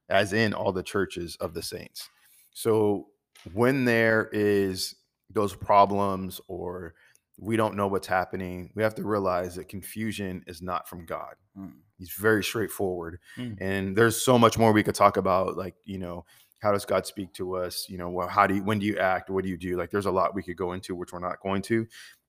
[0.09, 2.09] as in all the churches of the saints.
[2.51, 3.07] So
[3.53, 4.95] when there is
[5.29, 6.93] those problems or
[7.39, 11.33] we don't know what's happening, we have to realize that confusion is not from God.
[11.57, 11.73] Mm.
[11.97, 13.19] He's very straightforward.
[13.37, 13.57] Mm.
[13.59, 16.25] And there's so much more we could talk about, like, you know,
[16.59, 17.87] how does God speak to us?
[17.89, 19.29] You know, well, how do you, when do you act?
[19.29, 19.77] What do you do?
[19.77, 21.87] Like, there's a lot we could go into, which we're not going to.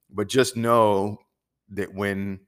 [0.09, 1.17] But just know
[1.69, 2.39] that when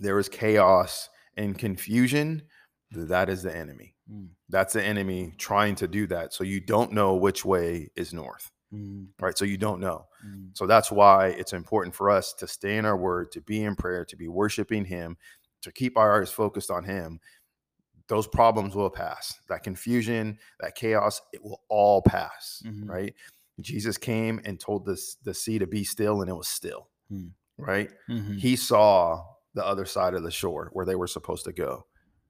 [0.00, 2.42] there is chaos and confusion,
[2.90, 3.94] that is the enemy.
[4.10, 4.28] Mm.
[4.48, 6.32] That's the enemy trying to do that.
[6.34, 9.08] So you don't know which way is north, Mm.
[9.20, 9.36] right?
[9.38, 10.06] So you don't know.
[10.26, 10.50] Mm.
[10.56, 13.76] So that's why it's important for us to stay in our word, to be in
[13.76, 15.16] prayer, to be worshiping Him,
[15.62, 17.20] to keep our eyes focused on Him.
[18.08, 19.38] Those problems will pass.
[19.48, 22.88] That confusion, that chaos, it will all pass, Mhm.
[22.88, 23.14] right?
[23.62, 27.32] Jesus came and told this the sea to be still, and it was still, Mm.
[27.58, 27.90] right?
[28.08, 28.38] Mhm.
[28.38, 31.86] He saw the other side of the shore where they were supposed to go.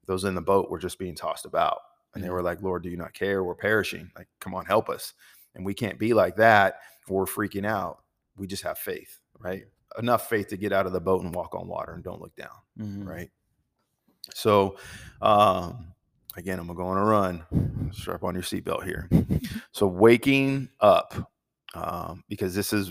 [0.07, 1.79] Those in the boat were just being tossed about,
[2.15, 3.45] and they were like, "Lord, do you not care?
[3.45, 4.11] We're perishing.
[4.17, 5.15] Like, come on, help us."
[5.55, 6.81] And we can't be like that.
[7.09, 8.05] We're freaking out.
[8.37, 9.65] We just have faith, right?
[9.99, 12.35] Enough faith to get out of the boat and walk on water and don't look
[12.37, 13.07] down, Mhm.
[13.07, 13.31] right?
[14.35, 14.79] So,
[15.21, 15.93] um,
[16.37, 17.91] again, I'm gonna go on a run.
[17.93, 19.09] Strap on your seatbelt here.
[19.73, 21.15] So, waking up,
[21.75, 22.91] um, because this is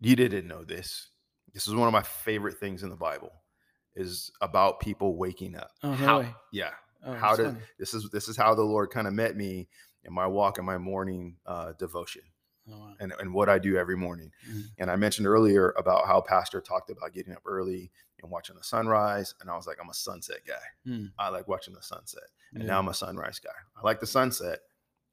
[0.00, 1.10] you didn't know this.
[1.54, 3.30] This is one of my favorite things in the Bible,
[3.94, 5.70] is about people waking up.
[5.82, 6.34] Oh, no how, way.
[6.52, 6.70] yeah,
[7.06, 7.58] Oh, how did funny.
[7.78, 9.68] this is this is how the Lord kind of met me
[10.04, 12.22] in my walk in my morning uh, devotion
[12.70, 12.94] Oh, wow.
[13.00, 14.30] and, and what I do every morning.
[14.48, 14.64] Mhm.
[14.78, 17.90] And I mentioned earlier about how Pastor talked about getting up early
[18.22, 19.34] and watching the sunrise.
[19.40, 20.54] And I was like, I'm a sunset guy.
[20.90, 21.10] Mm.
[21.18, 22.24] I like watching the sunset.
[22.54, 22.70] And Yeah.
[22.70, 23.50] now I'm a sunrise guy.
[23.76, 24.60] I like the sunset,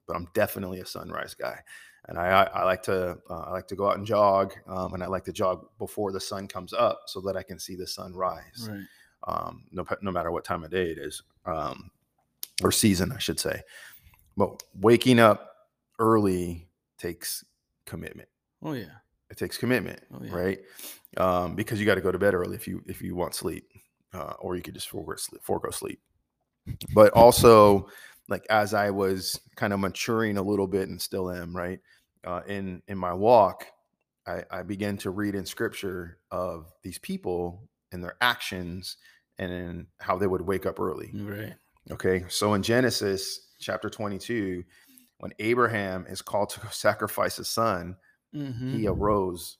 [0.07, 1.59] but I'm definitely a sunrise guy.
[2.07, 4.93] And I, I, I like to uh, I like to go out and jog, um,
[4.93, 7.75] and I like to jog before the sun comes up so that I can see
[7.75, 8.83] the sun rise Right.
[9.27, 11.89] um, no, no matter what time of day it is, um,
[12.63, 13.59] or season, I should say.
[14.37, 15.51] But waking up
[15.97, 16.67] early
[16.99, 17.43] takes
[17.87, 18.29] commitment.
[18.61, 18.97] Oh yeah.
[19.29, 20.33] It takes commitment, Oh, yeah.
[20.35, 20.59] right?
[21.17, 23.67] Um, because you got to go to bed early if you if you want sleep,
[24.13, 25.41] uh, or you could just forego sleep.
[25.43, 25.99] Forego sleep.
[26.93, 27.88] But also,
[28.27, 31.79] like as I was kind of maturing a little bit and still am, right?
[32.23, 33.65] Uh, in in my walk,
[34.27, 38.97] I, I began to read in scripture of these people and their actions
[39.38, 41.11] and in how they would wake up early.
[41.13, 41.53] Right.
[41.91, 42.25] Okay.
[42.29, 44.63] So in Genesis chapter 22,
[45.19, 47.95] when Abraham is called to sacrifice his son,
[48.36, 48.74] Mhm.
[48.74, 49.58] he arose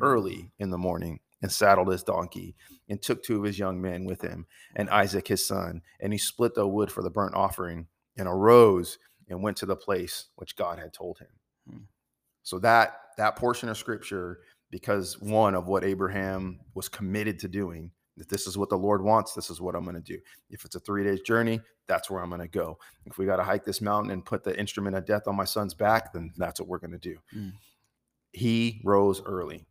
[0.00, 2.56] early in the morning and saddled his donkey
[2.88, 5.82] and took two of his young men with him and Isaac his son.
[6.00, 9.76] And he split the wood for the burnt offering and arose and went to the
[9.76, 11.28] place which God had told him.
[11.68, 11.82] Hmm.
[12.42, 17.90] So that that portion of scripture, because one of what Abraham was committed to doing,
[18.16, 20.18] that this is what the Lord wants, this is what I'm going to do.
[20.50, 22.78] If it's a three days journey, that's where I'm going to go.
[23.06, 25.44] If we got to hike this mountain and put the instrument of death on my
[25.44, 27.16] son's back, then that's what we're going to do.
[27.34, 27.52] Mm.
[28.32, 29.64] He rose early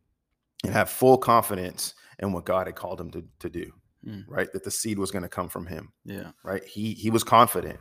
[0.64, 3.72] and have full confidence in what God had called him to, to do,
[4.06, 4.24] Mm.
[4.28, 4.52] right?
[4.52, 6.30] That the seed was going to come from him, Yeah.
[6.44, 6.64] right?
[6.64, 7.78] He he was confident.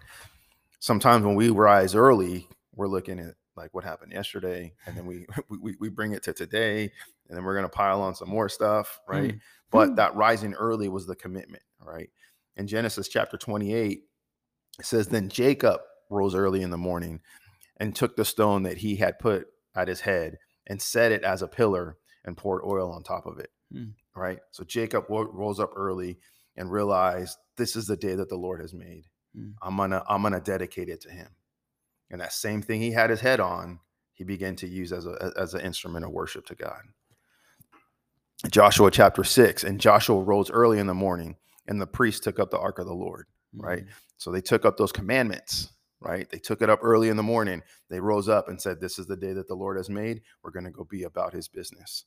[0.80, 5.26] Sometimes when we rise early, we're looking at like what happened yesterday, and then we
[5.62, 6.84] we, we bring it to today,
[7.28, 9.34] and then we're going to pile on some more stuff, right?
[9.34, 9.40] Mm.
[9.72, 9.96] But Mm.
[9.98, 12.10] that rising early was the commitment, right?
[12.56, 14.04] In Genesis chapter 28,
[14.80, 17.22] it says, Then Jacob rose early in the morning
[17.78, 21.42] and took the stone that he had put at his head and set it as
[21.42, 23.94] a pillar and poured oil on top of it, Mm.
[24.16, 24.40] right?
[24.52, 26.20] So Jacob wo- rose up early
[26.56, 29.06] and realized this is the day that the Lord has made.
[29.36, 29.54] Mm.
[29.62, 31.30] I'm gonna I'm gonna dedicate it to him.
[32.10, 33.80] And that same thing he had his head on,
[34.14, 36.82] he began to use as a as an instrument of worship to God.
[38.50, 41.38] Joshua chapter 6 and Joshua rose early in the morning
[41.68, 43.26] and the priest took up the ark of the Lord,
[43.56, 43.84] right?
[43.86, 43.90] Mhm.
[44.18, 45.70] So they took up those commandments,
[46.00, 46.30] right?
[46.30, 47.62] They took it up early in the morning.
[47.90, 50.22] They rose up and said, This is the day that the Lord has made.
[50.44, 52.06] We're going to go be about his business.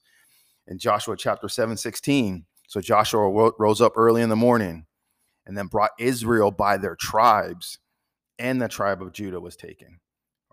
[0.66, 4.86] In Joshua chapter 7, 16, so Joshua ro- rose up early in the morning
[5.47, 7.78] and then brought Israel by their tribes,
[8.38, 9.99] and the tribe of Judah was taken.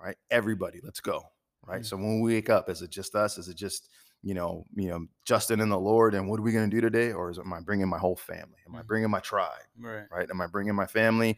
[0.01, 0.15] right?
[0.31, 1.23] Everybody, let's go,
[1.65, 1.81] right?
[1.81, 1.85] Mm.
[1.85, 3.37] So when we wake up, is it just us?
[3.37, 3.89] Is it just
[4.23, 6.81] you know, you know, Justin and the Lord, and what are we going to do
[6.81, 7.13] today?
[7.13, 8.57] Or is it, am I bringing my whole family?
[8.67, 8.87] Am I Mhm.
[8.87, 9.51] bringing my tribe?
[9.79, 10.05] Right.
[10.11, 10.27] right?
[10.29, 11.37] Am I bringing my family,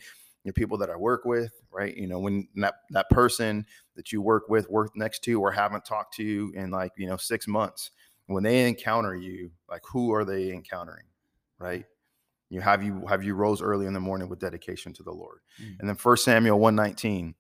[0.50, 1.96] the people that I work with, right?
[1.96, 5.86] You know, when that that person that you work with, work next to, or haven't
[5.86, 7.92] talked to in like you know six months,
[8.26, 11.06] when they encounter you, like who are they encountering,
[11.60, 11.86] right?
[12.50, 15.42] You have you have you rose early in the morning with dedication to the Lord,
[15.62, 15.80] Mm.
[15.80, 17.36] and then First Samuel one nineteen,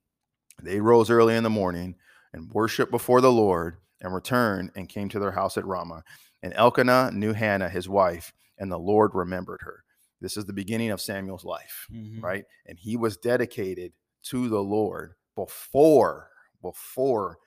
[0.61, 1.95] they rose early in the morning
[2.33, 6.03] and worshiped before the Lord, and returned and came to their house at Ramah,
[6.43, 9.83] and Elkanah knew Hannah his wife, and the Lord remembered her.
[10.21, 12.21] This is the beginning of Samuel's life Mhm.
[12.21, 12.45] right?
[12.65, 13.93] And he was dedicated
[14.23, 16.29] to the Lord before
[16.61, 17.39] before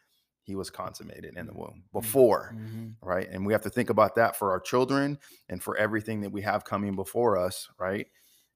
[0.44, 1.84] he was consummated in the womb.
[1.92, 2.96] Before, Mhm.
[3.02, 3.28] right?
[3.28, 5.18] And we have to think about that for our children
[5.48, 8.06] and for everything that we have coming before us, right?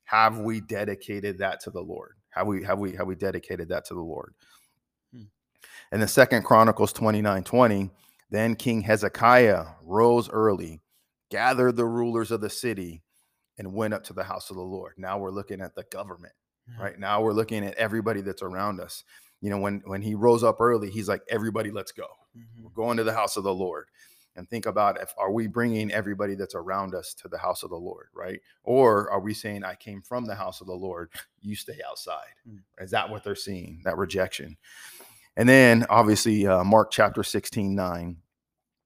[0.05, 2.17] Have we dedicated that to the Lord?
[2.31, 4.35] Have we have we have we dedicated that to the Lord?
[5.13, 5.25] Hmm.
[5.93, 7.91] And the second Chronicles 29 20,
[8.31, 10.81] then King Hezekiah rose early,
[11.31, 13.03] gathered the rulers of the city,
[13.59, 14.93] and went up to the house of the Lord.
[14.99, 16.35] Now we're looking at the government
[16.69, 16.83] Yeah.
[16.83, 19.05] right now we're looking at everybody that's around us
[19.41, 22.63] you know when when he rose up early he's like everybody let's go Mhm.
[22.65, 23.87] we're going to the house of the lord
[24.35, 27.71] and think about if are we bringing everybody that's around us to the house of
[27.71, 31.09] the lord right or are we saying i came from the house of the lord
[31.41, 32.63] you stay outside Mm.
[32.81, 34.57] is that what they're seeing that rejection
[35.37, 38.17] and then obviously uh, mark chapter 16 9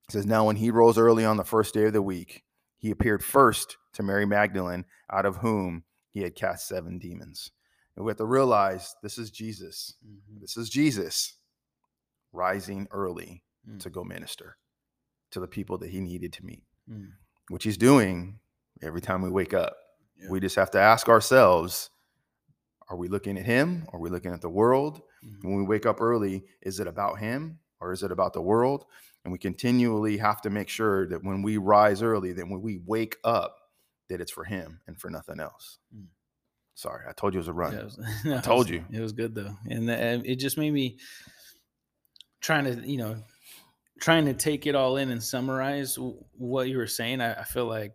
[0.09, 2.43] says now when he rose early on the first day of the week
[2.81, 7.51] he appeared first to mary magdalene out of whom he had cast seven demons
[7.95, 10.41] and we have to realize this is jesus Mhm.
[10.41, 11.37] this is jesus
[12.33, 13.79] rising early Mm.
[13.81, 14.57] to go minister
[15.29, 17.11] to the people that he needed to meet Mm.
[17.49, 18.39] which he's doing
[18.81, 19.75] every time we wake up
[20.17, 20.29] Yeah.
[20.31, 21.89] we just have to ask ourselves
[22.89, 25.43] are we looking at him are we looking at the world Mhm.
[25.43, 28.85] when we wake up early, is it about him or is it about the world?
[29.23, 32.79] And we continually have to make sure that when we rise early, that when we
[32.85, 33.55] wake up,
[34.09, 35.77] that it's for him and for nothing else.
[35.95, 36.05] Mm.
[36.73, 37.73] Sorry, I told you it was a run.
[37.73, 38.85] Yeah, was- no, it told was- you.
[38.91, 40.97] it was good though, and the, it just made me
[42.39, 43.17] trying to you know
[43.99, 47.21] trying to take it all in and summarize w- what you were saying.
[47.21, 47.93] I, I feel like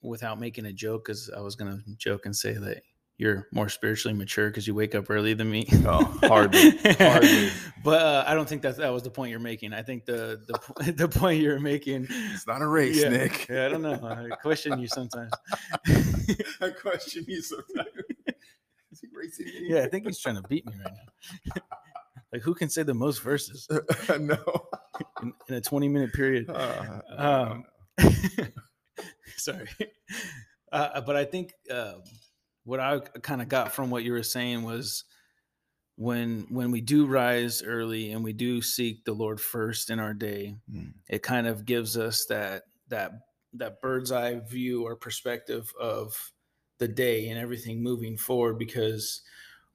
[0.00, 2.82] without making a joke, because I was gonna joke and say that
[3.18, 5.66] you're more spiritually mature because you wake up early than me.
[5.86, 7.50] Oh, hardly, hardly.
[7.84, 9.72] but uh, I don't think that that was the point you're making.
[9.72, 12.06] I think the the the point you're making.
[12.10, 13.48] It's not a race, yeah, Nick.
[13.48, 13.98] Yeah, I don't know.
[14.02, 15.32] I question you sometimes.
[16.60, 17.88] I question you sometimes.
[18.92, 19.74] Is he racing me?
[19.74, 21.62] Yeah, I think he's trying to beat me right now.
[22.32, 23.66] like, who can say the most verses
[24.08, 24.38] no.
[25.22, 26.50] in, in a 20 minute period?
[26.50, 27.64] Uh, Um,
[29.36, 29.68] Sorry.
[30.72, 31.94] Uh, but I think uh,
[32.66, 35.04] what I kind of got from what you were saying was
[35.96, 40.12] when when we do rise early and we do seek the Lord first in our
[40.12, 40.92] day, Mm.
[41.08, 43.12] it kind of gives us that that
[43.54, 46.32] that bird's eye view or perspective of
[46.78, 49.22] the day and everything moving forward because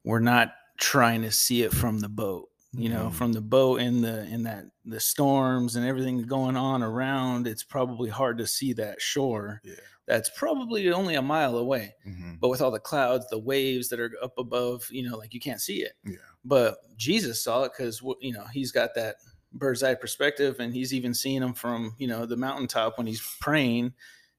[0.04, 3.12] we're not trying to see it from the boat you know Mhm.
[3.14, 7.64] from the boat in the in that the storms and everything going on around it's
[7.64, 9.74] probably hard to see that shore Yeah.
[10.06, 12.40] That's probably only a mile away Mhm.
[12.40, 15.40] but with all the clouds the waves that are up above you know like you
[15.40, 16.16] can't see it Yeah.
[16.44, 19.16] but jesus saw it because you know he's got that
[19.52, 23.22] bird's eye perspective and he's even seeing them from you know the mountaintop when he's
[23.40, 23.92] praying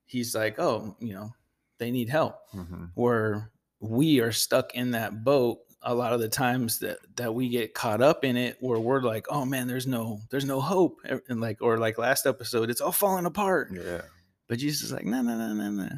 [0.06, 1.32] he's like oh you know
[1.78, 2.90] they need help Mhm.
[2.94, 3.50] where
[3.80, 7.74] we are stuck in that boat a lot of the times that that we get
[7.74, 10.98] caught up in it where we're like oh man there's no there's no hope
[11.28, 14.00] and like or like last episode it's all falling apart Yeah.
[14.48, 15.88] But jesus is like no no no no no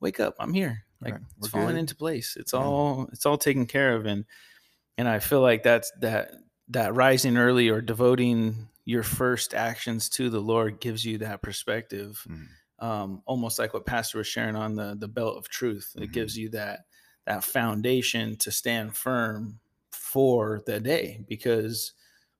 [0.00, 1.80] wake up i'm here like Right, it's falling good.
[1.80, 2.60] into place it's Yeah.
[2.60, 4.24] all it's all taken care of and
[4.98, 6.32] and i feel like that's that
[6.68, 12.24] that rising early or devoting your first actions to the lord gives you that perspective
[12.28, 12.46] Mhm.
[12.78, 15.94] um, almost like what Pastor was sharing on the the belt of truth.
[15.96, 16.12] It Mhm.
[16.12, 16.80] gives you that
[17.24, 19.60] that foundation to stand firm
[19.92, 21.92] for the day because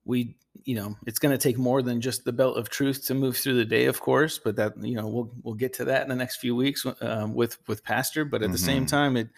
[0.06, 0.34] we
[0.64, 3.36] you know it's going to take more than just the belt of truth to move
[3.36, 6.08] through the day of course but that you know we'll we'll get to that in
[6.08, 8.88] the next few weeks um, with with pastor but at the same Mhm.
[8.88, 9.28] time it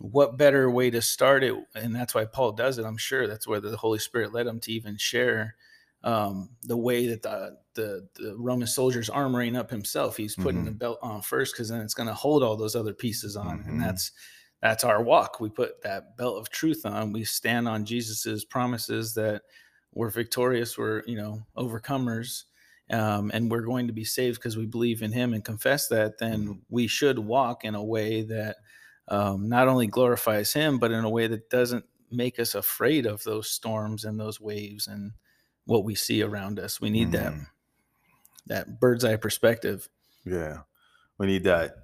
[0.00, 3.46] what better way to start it and that's why paul does it i'm sure that's
[3.46, 5.54] where the holy spirit led him to even share
[6.02, 10.70] um, the way that the, the the roman soldier's armoring up himself he's putting the
[10.70, 13.68] belt on first because then it's going to hold all those other pieces on Mhm.
[13.68, 14.12] and that's
[14.60, 19.14] that's our walk we put that belt of truth on we stand on jesus's promises
[19.14, 19.42] that
[19.94, 22.44] we're victorious we're you know overcomers
[22.90, 26.18] um, and we're going to be saved because we believe in him and confess that
[26.18, 26.60] then Mhm.
[26.68, 28.56] we should walk in a way that
[29.08, 33.22] um, not only glorifies him but in a way that doesn't make us afraid of
[33.24, 35.12] those storms and those waves and
[35.66, 36.80] what we see around us.
[36.80, 37.46] We need that Mhm.
[38.46, 39.88] that bird's eye perspective.
[40.24, 40.62] Yeah.
[41.18, 41.76] We need that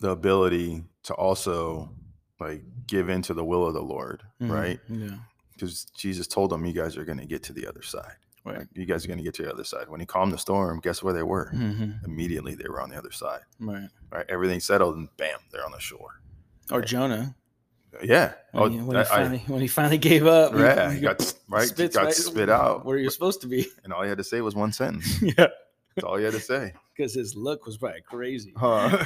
[0.00, 1.94] the ability to also
[2.40, 4.50] like give into the will of the Lord, Mhm.
[4.50, 4.80] right?
[4.88, 5.18] Yeah.
[5.64, 8.12] Because Jesus told them, you guys are going to get to the other side.
[8.44, 8.58] Right.
[8.58, 9.88] Like, you guys are going to get to the other side.
[9.88, 11.46] When he calmed the storm, guess where they were?
[11.50, 13.40] hmm Immediately they were on the other side.
[13.58, 13.88] Right.
[14.12, 14.26] Right.
[14.28, 16.20] Everything settled and bam, they're on the shore.
[16.70, 17.34] Or Jonah
[18.02, 18.34] Yeah.
[18.52, 20.52] when, Oh, he, when, that- he I- finally, when he finally gave up.
[20.54, 20.90] yeah.
[20.90, 21.72] he He got right.
[21.74, 22.84] He got right spit out.
[22.84, 23.66] where you're supposed to be.
[23.84, 25.22] And all he had to say was one sentence.
[25.22, 25.46] yeah.
[25.96, 26.74] That's all he had to say.
[26.96, 28.52] Because his look was probably crazy.
[28.56, 29.02] Huh.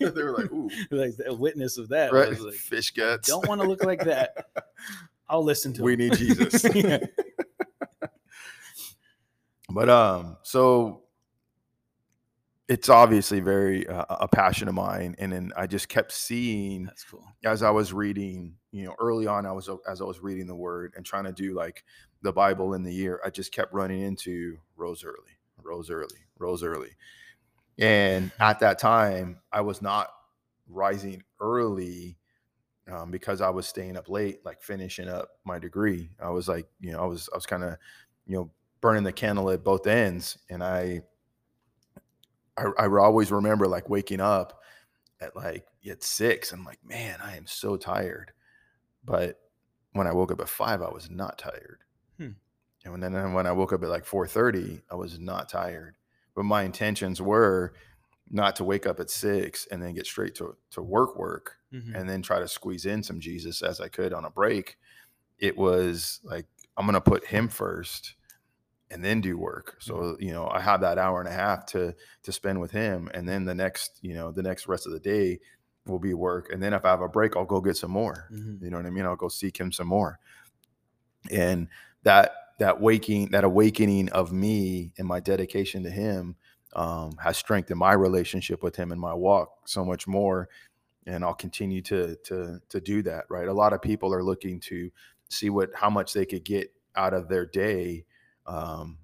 [0.00, 0.68] they were like, ooh.
[0.90, 2.28] like the witness of that Right.
[2.28, 3.28] was like, Fish guts.
[3.28, 4.46] don't want to look like that.
[5.32, 5.98] I'll listen to we him.
[6.00, 6.64] need Jesus.
[6.74, 6.98] Yeah.
[9.70, 11.04] But um, so
[12.68, 17.04] it's obviously very uh, a passion of mine, and then I just kept seeing That's
[17.04, 17.24] cool.
[17.44, 18.56] as I was reading.
[18.72, 21.32] You know, early on, I was as I was reading the Word and trying to
[21.32, 21.84] do like
[22.22, 23.20] the Bible in the year.
[23.24, 26.90] I just kept running into rose early, rose early, rose early,
[27.78, 30.08] and at that time, I was not
[30.68, 32.18] rising early
[32.92, 36.10] um, because I was staying up late, like finishing up my degree.
[36.22, 37.76] I was like, you know, I was I was kind of,
[38.26, 41.00] you know, burning the candle at both ends, and I,
[42.56, 44.60] I, I always remember like waking up
[45.20, 46.52] at like at six.
[46.52, 48.32] I'm like, man, I am so tired.
[49.04, 49.40] But
[49.92, 51.80] when I woke up at five, I was not tired.
[52.18, 52.30] Hmm.
[52.84, 55.96] And then when I woke up at like four thirty, I was not tired.
[56.34, 57.72] But my intentions were
[58.32, 61.94] not to wake up at six and then get straight to to work work Mhm.
[61.96, 64.78] and then try to squeeze in some Jesus as I could on a break.
[65.38, 68.16] It was like I'm gonna put him first
[68.90, 69.76] and then do work.
[69.80, 73.10] So, you know, I have that hour and a half to to spend with him.
[73.14, 75.40] And then the next, you know, the next rest of the day
[75.86, 76.52] will be work.
[76.52, 78.30] And then if I have a break, I'll go get some more.
[78.30, 78.62] Mhm.
[78.62, 79.06] You know what I mean?
[79.06, 80.18] I'll go seek him some more.
[81.30, 81.68] And
[82.02, 86.36] that that waking, that awakening of me and my dedication to him
[86.74, 90.48] um, has strengthened my relationship with him and my walk so much more.
[91.06, 93.24] And I'll continue to to to do that.
[93.28, 93.48] Right.
[93.48, 94.90] A lot of people are looking to
[95.28, 98.04] see what how much they could get out of their day.
[98.46, 98.98] Um,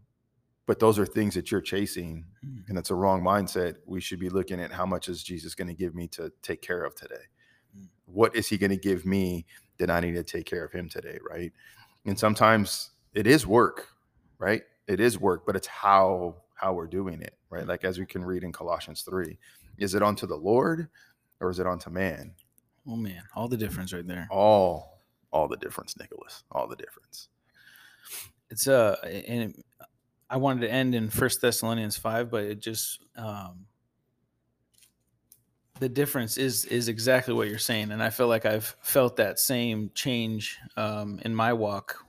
[0.67, 2.63] but those are things that you're chasing Mm.
[2.69, 5.67] and it's a wrong mindset we should be looking at how much is jesus going
[5.67, 7.25] to give me to take care of today
[7.77, 7.89] Mm.
[8.05, 9.45] what is he going to give me
[9.79, 11.53] that i need to take care of him today right
[12.07, 13.89] and sometimes it is work
[14.39, 18.05] right it is work but it's how how we're doing it right like as we
[18.07, 19.39] can read in colossians 3
[19.79, 20.89] is it unto the lord
[21.41, 22.33] or is it unto man
[22.91, 24.27] Oh man, all the difference right there.
[24.31, 27.29] all all the difference nicholas all the difference
[28.51, 29.65] It's uh, and it-
[30.31, 33.65] I wanted to end in First Thessalonians five, but it just um,
[35.81, 39.39] the difference is is exactly what you're saying, and I feel like I've felt that
[39.39, 42.05] same change um, in my walk.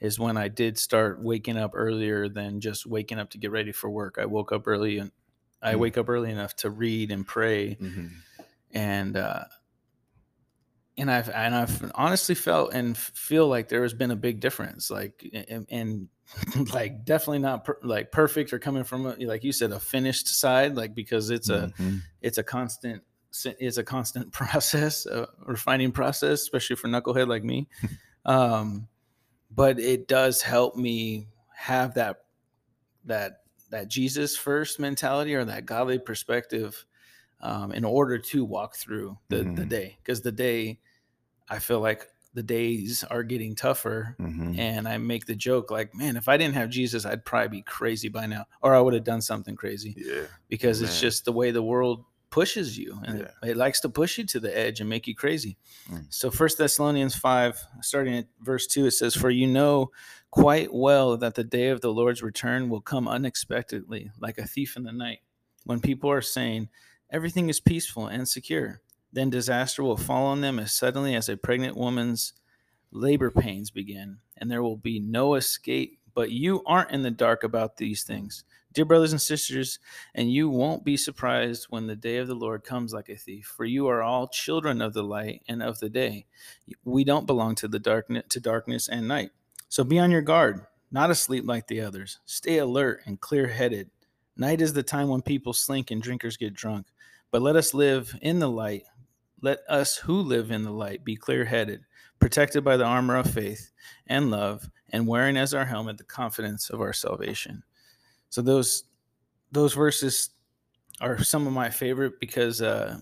[0.00, 3.72] Is when I did start waking up earlier than just waking up to get ready
[3.72, 4.16] for work.
[4.18, 5.12] I woke up early and
[5.62, 5.78] I Mm.
[5.78, 8.10] wake up early enough to read and pray Mhm.
[8.72, 9.44] and uh
[10.96, 14.90] and I've and I've honestly felt and feel like there has been a big difference,
[14.90, 16.08] like and, and
[16.72, 20.28] like definitely not per, like perfect or coming from a, like you said a finished
[20.28, 22.00] side, like because it's a Mhm.
[22.20, 23.02] it's a constant
[23.58, 27.68] it's a constant process, a refining process, especially for knucklehead like me.
[28.24, 28.86] um,
[29.54, 32.24] but it does help me have that
[33.04, 36.84] that that Jesus first mentality or that godly perspective
[37.40, 39.68] um, in order to walk through the, the Mhm.
[39.68, 40.78] day because the day
[41.48, 44.58] I feel like the days are getting tougher Mhm.
[44.58, 47.62] and I make the joke like man if I didn't have Jesus I'd probably be
[47.62, 51.32] crazy by now or I would have done something crazy yeah because it's just the
[51.32, 54.80] way the world pushes you and it, it likes to push you to the edge
[54.80, 55.56] and make you crazy.
[55.88, 56.06] Mm.
[56.08, 59.92] so first thessalonians 5 starting at verse 2 it says for you know
[60.32, 64.76] quite well that the day of the lord's return will come unexpectedly like a thief
[64.76, 65.20] in the night
[65.64, 66.68] when people are saying
[67.08, 68.80] everything is peaceful and secure
[69.12, 72.32] then disaster will fall on them as suddenly as a pregnant woman's
[72.90, 75.98] labor pains begin and there will be no escape.
[76.14, 78.44] But you aren't in the dark about these things
[78.74, 79.78] dear brothers and sisters
[80.14, 83.46] and you won't be surprised when the day of the Lord comes like a thief,
[83.56, 86.26] for you are all children of the light and of the day.
[86.84, 89.30] We don't belong to the darkness to darkness and night.
[89.68, 92.18] So be on your guard, not asleep like the others.
[92.26, 93.90] Stay alert and clear-headed.
[94.36, 96.86] Night is the time when people slink and drinkers get drunk.
[97.30, 98.84] But let us live in the light.
[99.40, 101.84] Let us who live in the light be clear-headed,
[102.18, 103.70] protected by the armor of faith
[104.06, 107.62] and love, and wearing as our helmet the confidence of our salvation.
[108.34, 108.82] So those
[109.52, 110.30] those verses
[111.00, 112.98] are some of my favorite because uh,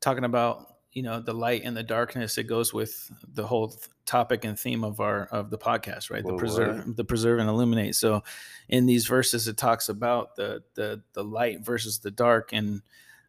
[0.00, 3.76] talking about you know the light and the darkness it goes with the whole
[4.06, 6.24] topic and theme of our of the podcast right?
[6.24, 6.96] Whoa, the preserve what?
[6.96, 7.96] the preserve and illuminate.
[7.96, 8.22] So
[8.70, 12.54] in these verses it talks about the the the light versus the dark.
[12.54, 12.80] And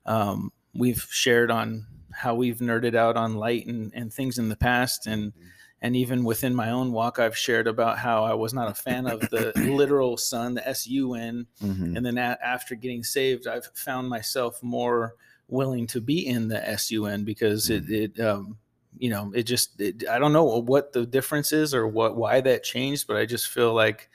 [0.05, 4.55] um we've shared on how we've nerded out on light and and things in the
[4.55, 5.07] past.
[5.07, 5.34] And
[5.82, 9.05] and even within my own walk i've shared about how i was not a fan
[9.05, 11.95] of the literal sun the sun Mhm.
[11.95, 15.15] and then a- after getting saved i've found myself more
[15.47, 18.57] willing to be in the sun because it, it um
[18.97, 22.41] you know it just it, i don't know what the difference is or what why
[22.41, 24.09] that changed but i just feel like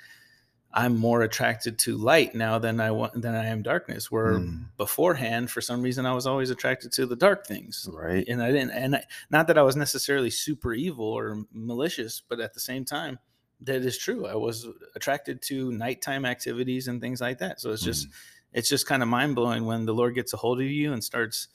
[0.74, 4.64] i'm more attracted to light now than i want than i am darkness where Mm.
[4.76, 8.26] beforehand for some reason i was always attracted to the dark things Right.
[8.28, 12.40] and i didn't and I, not that i was necessarily super evil or malicious but
[12.40, 13.18] at the same time
[13.60, 14.66] that is true i was
[14.96, 18.12] attracted to nighttime activities and things like that so it's just Mm.
[18.54, 21.02] it's just kind of mind blowing when the Lord gets a hold of you and
[21.04, 21.48] starts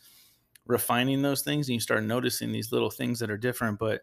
[0.66, 3.80] refining those things and you start noticing these little things that are different.
[3.80, 4.02] But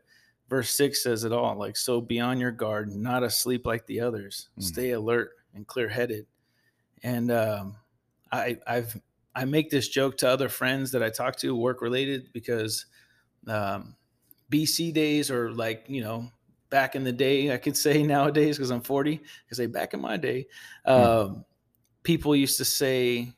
[0.49, 4.01] verse six says it all like, so be on your guard, not asleep like the
[4.01, 4.63] others, Mm.
[4.63, 6.27] stay alert and clear headed.
[7.03, 7.77] And um,
[8.33, 9.01] I, I've,
[9.35, 12.87] I make this joke to other friends that I talk to work related because
[13.49, 13.97] um,
[14.51, 16.31] BC days are like, you know,
[16.71, 19.19] back in the day, I could say nowadays because I'm 40, I
[19.49, 20.47] could say back in my day,
[20.85, 21.45] um,
[22.03, 23.33] people used to say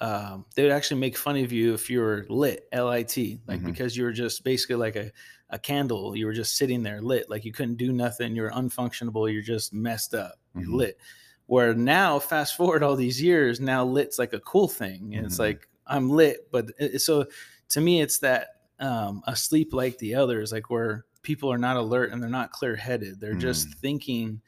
[0.00, 3.40] um, they would actually make fun of you if you were lit, L I T,
[3.48, 3.66] like Mhm.
[3.66, 5.10] because you were just basically like a,
[5.50, 6.14] a candle.
[6.16, 8.34] You were just sitting there lit, like you couldn't do nothing.
[8.36, 9.32] You're unfunctionable.
[9.32, 10.38] You're just messed up.
[10.54, 10.74] You're Mhm.
[10.74, 10.98] lit.
[11.46, 15.14] Where now, fast forward all these years, now lit's like a cool thing.
[15.14, 17.26] And it's like I'm lit, but it, so
[17.70, 18.48] to me, it's that
[18.80, 22.76] um, asleep like the others, like where people are not alert and they're not clear
[22.76, 23.18] headed.
[23.18, 23.74] They're just Mm.
[23.74, 24.40] thinking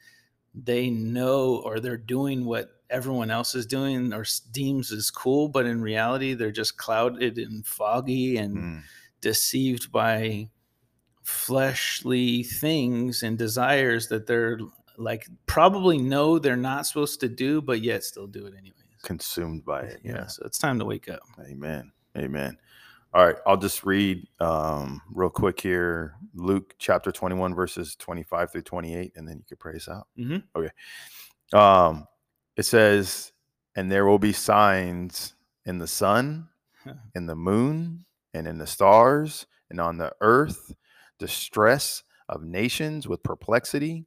[0.53, 5.65] they know or they're doing what everyone else is doing or deems is cool, but
[5.65, 8.81] in reality, they're just clouded and foggy and Mm.
[9.19, 10.49] deceived by
[11.31, 14.59] fleshly things and desires that they're
[14.97, 18.75] like probably know they're not supposed to do, but yet still do it anyways.
[19.03, 20.01] Consumed by it.
[20.03, 20.27] Yeah, Yeah.
[20.27, 21.21] so it's time to wake up.
[21.49, 21.91] Amen.
[22.17, 22.57] Amen.
[23.13, 23.35] All right.
[23.47, 29.27] I'll just read um, real quick here Luke chapter 21, verses 25 through 28, and
[29.27, 30.07] then you can pray us out.
[30.17, 30.43] Mhm.
[30.55, 30.69] Okay.
[31.53, 32.07] Um,
[32.57, 33.31] it says,
[33.75, 35.33] And there will be signs
[35.65, 36.49] in the sun,
[37.15, 40.73] in the moon, and in the stars, and on the earth,
[41.21, 44.05] distress of nations with perplexity,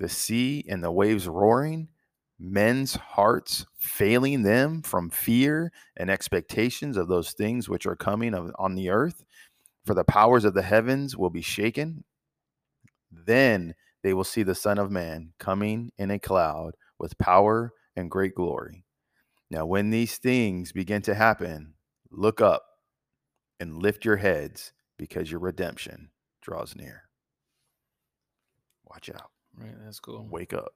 [0.00, 1.86] the sea and the waves roaring,
[2.40, 8.50] men's hearts failing them from fear and expectations of those things which are coming of,
[8.58, 9.22] on the earth.
[9.86, 12.02] For the powers of the heavens will be shaken.
[13.12, 18.10] Then they will see the Son of Man coming in a cloud with power and
[18.10, 18.84] great glory.
[19.50, 21.74] Now, when these things begin to happen,
[22.10, 22.64] look up
[23.60, 26.10] and lift your heads because your redemption
[26.40, 27.04] draws near.
[28.84, 29.30] Watch out.
[29.56, 30.26] Right, that's cool.
[30.30, 30.74] Wake up.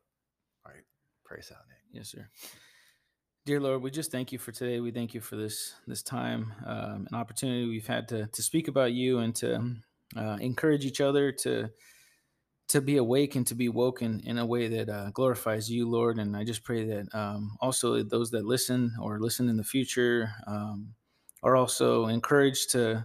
[0.66, 0.84] All right.
[1.24, 1.78] Praise out, Nick.
[1.92, 2.28] Yes, sir.
[3.46, 4.80] Dear Lord, we just thank you for today.
[4.80, 8.68] We thank you for this this time, um, an opportunity we've had to to speak
[8.68, 9.74] about you and to
[10.16, 11.70] uh, encourage each other to
[12.68, 16.18] to be awake and to be woken in a way that uh, glorifies you, Lord.
[16.18, 20.30] And I just pray that um, also those that listen or listen in the future
[20.46, 20.94] um,
[21.42, 23.04] are also encouraged to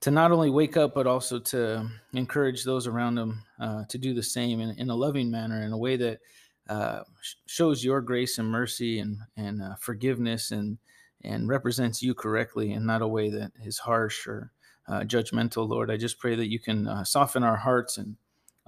[0.00, 4.14] to not only wake up but also to encourage those around them uh, to do
[4.14, 6.20] the same in, in a loving manner, in a way that
[6.68, 7.02] uh,
[7.46, 10.78] shows your grace and mercy and and uh, forgiveness and
[11.24, 14.52] and represents you correctly, and not a way that is harsh or
[14.86, 15.68] uh, judgmental.
[15.68, 18.16] Lord, I just pray that you can uh, soften our hearts and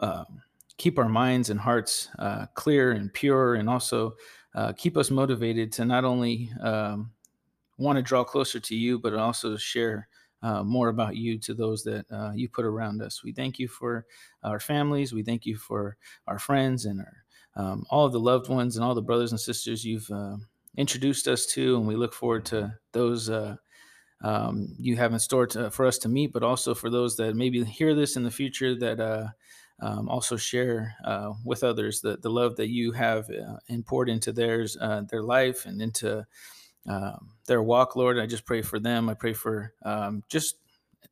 [0.01, 0.43] um,
[0.77, 4.17] keep our minds and hearts uh, clear and pure, and also
[4.77, 7.13] keep us motivated to not only um,
[7.79, 10.09] want to draw closer to you, but also to share
[10.43, 13.23] uh, more about you to those that uh, you put around us.
[13.23, 14.07] We thank you for
[14.43, 15.13] our families.
[15.13, 17.17] We thank you for our friends and our
[17.57, 20.37] um, all of the loved ones and all the brothers and sisters you've uh,
[20.77, 23.57] introduced us to, and we look forward to those uh,
[24.23, 27.35] um, you have in store to, for us to meet, but also for those that
[27.35, 29.29] maybe hear this in the future that uh,
[29.81, 34.09] um, also share uh, with others the, the love that you have uh, and poured
[34.09, 36.27] into theirs, uh, their life, and into
[36.89, 38.19] um, their walk, Lord.
[38.19, 39.09] I just pray for them.
[39.09, 40.57] I pray for um, just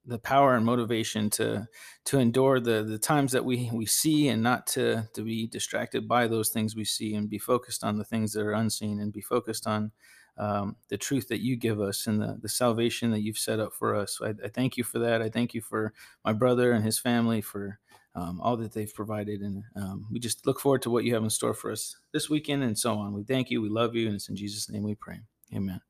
[0.07, 1.69] the power and motivation to
[2.07, 6.09] to endure the the times that we we see and not to to be distracted
[6.09, 9.13] by those things we see and be focused on the things that are unseen and
[9.13, 9.93] be focused on
[10.39, 13.73] um, the truth that you give us and the, the salvation that you've set up
[13.75, 14.21] for us.
[14.23, 15.21] I, I thank you for that.
[15.21, 15.93] I thank you for
[16.25, 17.81] my brother and his family for
[18.15, 19.41] um, all that they've provided.
[19.41, 22.31] And um, we just look forward to what you have in store for us this
[22.31, 23.15] weekend and so on.
[23.15, 23.61] We thank you.
[23.61, 24.07] We love you.
[24.07, 25.21] And it's in Jesus' name we pray.
[25.55, 25.81] Amen.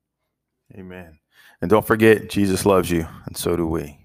[0.74, 1.18] Amen.
[1.60, 3.98] And don't forget, Jesus loves you, and so do we.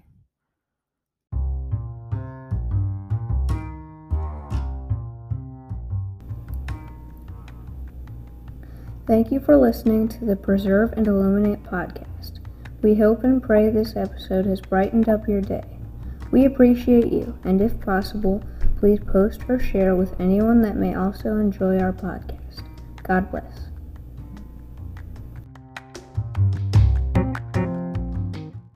[9.06, 12.38] Thank you for listening to the Preserve and Illuminate podcast.
[12.80, 15.78] We hope and pray this episode has brightened up your day.
[16.30, 18.42] We appreciate you, and if possible,
[18.78, 22.62] please post or share with anyone that may also enjoy our podcast.
[23.02, 23.73] God bless.